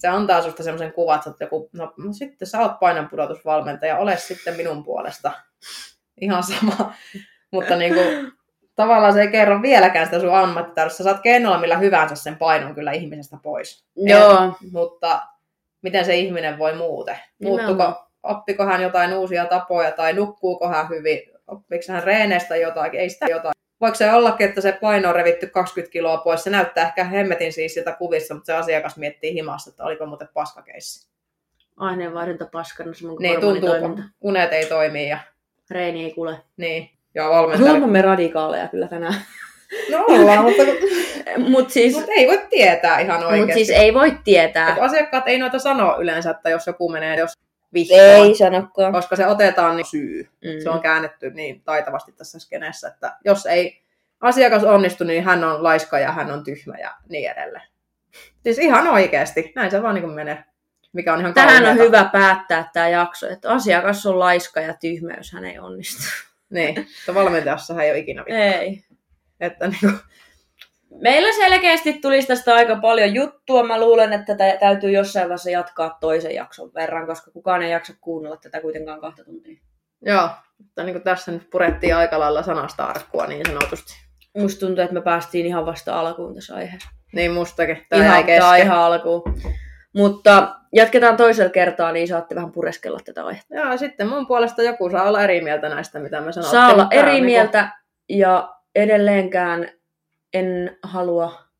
[0.00, 3.98] se antaa susta semmoisen kuvan, että sä oot joku, no, no sitten sä oot painonpudotusvalmentaja,
[3.98, 5.32] ole sitten minun puolesta.
[6.20, 6.94] Ihan sama.
[7.50, 8.32] mutta niin kuin,
[8.76, 10.96] tavallaan se ei kerro vieläkään sitä sun ammattitaidosta.
[10.96, 13.84] Sä saat keinolla millä hyvänsä sen painon kyllä ihmisestä pois.
[13.96, 14.52] Joo.
[14.72, 15.22] Mutta
[15.82, 17.18] miten se ihminen voi muuten?
[17.42, 21.20] Muuttuko, oppiko hän jotain uusia tapoja tai nukkuuko hän hyvin?
[21.46, 23.00] Oppiko hän reeneistä jotakin?
[23.00, 23.54] Ei sitä jotain.
[23.80, 26.44] Voiko se ollakin, että se paino on revitty 20 kiloa pois?
[26.44, 30.28] Se näyttää ehkä hemmetin siis siltä kuvissa, mutta se asiakas miettii himassa, että oliko muuten
[30.34, 31.08] paskakeissi.
[31.76, 33.70] Aineenvaihdunta paskana, kuin Niin, tuntuu,
[34.20, 35.18] unet ei toimi ja
[35.70, 36.36] Reeni ei kuule.
[36.56, 36.90] niin.
[37.14, 37.70] Ja valmentaja.
[37.70, 39.14] Olemme me radikaaleja kyllä tänään.
[39.90, 40.62] No ollaan, mutta,
[41.50, 43.46] Mutta siis, mutta ei voi tietää ihan oikeasti.
[43.46, 44.68] mut siis ei voi tietää.
[44.72, 47.32] Et asiakkaat ei noita sano yleensä, että jos joku menee jos
[47.72, 48.92] vihkoon, Ei sanokaan.
[48.92, 50.28] koska se otetaan niin syy.
[50.44, 50.62] Mm.
[50.62, 53.82] Se on käännetty niin taitavasti tässä skeneessä, että jos ei
[54.20, 57.64] asiakas onnistu, niin hän on laiska ja hän on tyhmä ja niin edelleen.
[58.42, 60.44] Siis ihan oikeasti, näin se vaan niin kuin menee.
[60.92, 61.82] mikä on ihan Tähän on kauheata.
[61.82, 66.02] hyvä päättää tämä jakso, että asiakas on laiska ja tyhmä, jos hän ei onnistu.
[66.50, 68.40] Niin, mutta valmentajassahan ei ole ikinä mitään.
[68.42, 68.84] Ei.
[69.40, 69.98] Että niin
[70.90, 73.62] Meillä selkeästi tulisi tästä aika paljon juttua.
[73.62, 77.92] Mä luulen, että tätä täytyy jossain vaiheessa jatkaa toisen jakson verran, koska kukaan ei jaksa
[78.00, 79.60] kuunnella tätä kuitenkaan kahta tuntia.
[80.02, 80.28] joo,
[80.58, 83.92] mutta niin tässä nyt purettiin aika lailla sanasta arkkua niin sanotusti.
[84.38, 86.88] Musta tuntuu, että me päästiin ihan vasta alkuun tässä aiheessa.
[87.12, 87.86] Niin mustakin.
[87.88, 88.56] Tämä Ihan, kesken.
[88.62, 89.22] ihan alkuun.
[89.94, 93.54] Mutta jatketaan toisella kertaa, niin saatte vähän pureskella tätä aihetta.
[93.54, 96.50] Joo, sitten mun puolesta joku saa olla eri mieltä näistä, mitä me sanottiin.
[96.60, 97.68] Saa olla eri niinku- mieltä
[98.08, 99.68] ja edelleenkään
[100.34, 101.50] en halua...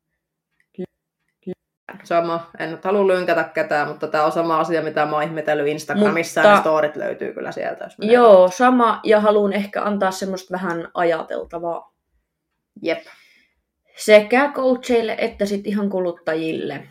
[2.05, 2.51] Sama.
[2.59, 6.41] En nyt halua lynkätä ketään, mutta tämä on sama asia, mitä mä oon ihmetellyt Instagramissa,
[6.41, 7.85] Mutta- ja storit löytyy kyllä sieltä.
[7.85, 8.15] Jos menee.
[8.15, 11.93] Joo, sama ja haluan ehkä antaa semmoista vähän ajateltavaa
[12.83, 12.99] Jep.
[13.97, 16.83] sekä coacheille että sitten ihan kuluttajille.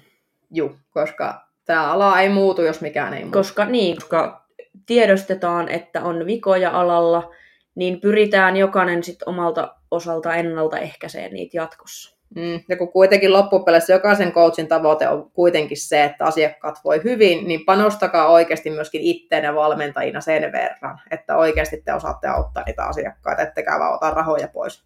[0.52, 3.38] Juu, koska tämä ala ei muutu, jos mikään ei muutu.
[3.38, 4.46] Koska niin, koska
[4.86, 7.32] tiedostetaan, että on vikoja alalla,
[7.80, 12.18] niin pyritään jokainen sit omalta osalta ennaltaehkäisee niitä jatkossa.
[12.36, 12.60] Mm.
[12.70, 17.66] Ja kun kuitenkin loppupeleissä jokaisen coachin tavoite on kuitenkin se, että asiakkaat voi hyvin, niin
[17.66, 23.80] panostakaa oikeasti myöskin itteen valmentajina sen verran, että oikeasti te osaatte auttaa niitä asiakkaita, ettekä
[23.80, 24.84] vaan ota rahoja pois.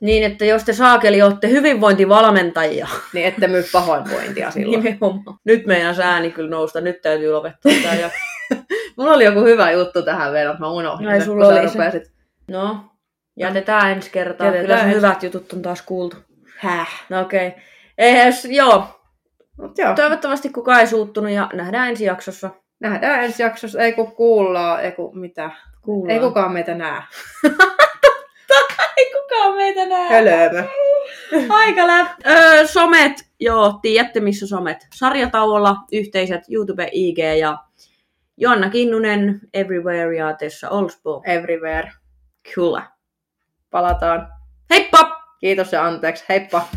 [0.00, 4.84] Niin, että jos te saakeli olette hyvinvointivalmentajia, Niin ette myy pahoinvointia silloin.
[4.84, 5.38] nimenomaan.
[5.44, 8.10] Nyt meidän ääni kyllä nousta, nyt täytyy lopettaa tämä ja...
[8.96, 11.78] Mulla oli joku hyvä juttu tähän vielä, mutta mä unohdin Ai, sen, sulla oli se.
[11.78, 12.12] rupesit.
[12.48, 12.80] No,
[13.36, 14.46] jätetään ensi kertaa.
[14.46, 16.16] Jätetään Kyllä ensi- hyvät jutut on taas kuultu.
[16.58, 16.88] Häh?
[17.08, 17.48] No okei.
[17.48, 18.52] Okay.
[18.52, 19.00] joo,
[19.58, 22.50] Mut joo, toivottavasti kukaan ei suuttunut ja nähdään ensi jaksossa.
[22.80, 25.50] nähdään ensi jaksossa, ei kun kuullaan, ei kun mitä.
[25.82, 26.10] Kuullaan.
[26.10, 27.02] Ei kukaan meitä näe.
[28.96, 30.08] ei kukaan meitä näe.
[30.08, 30.62] Hölömö.
[31.48, 32.06] Aika läp.
[32.26, 34.86] Öö, somet, joo, tiedätte missä somet.
[34.94, 37.58] Sarjatauolla, yhteiset, YouTube, IG ja
[38.36, 41.22] Jonna Kinnunen, Everywhere ja Tessa Olsbo.
[41.26, 41.92] Everywhere.
[42.54, 42.82] Kyllä.
[43.70, 44.28] Palataan.
[44.70, 45.20] Heippa!
[45.40, 46.24] Kiitos ja anteeksi.
[46.28, 46.68] Heippa.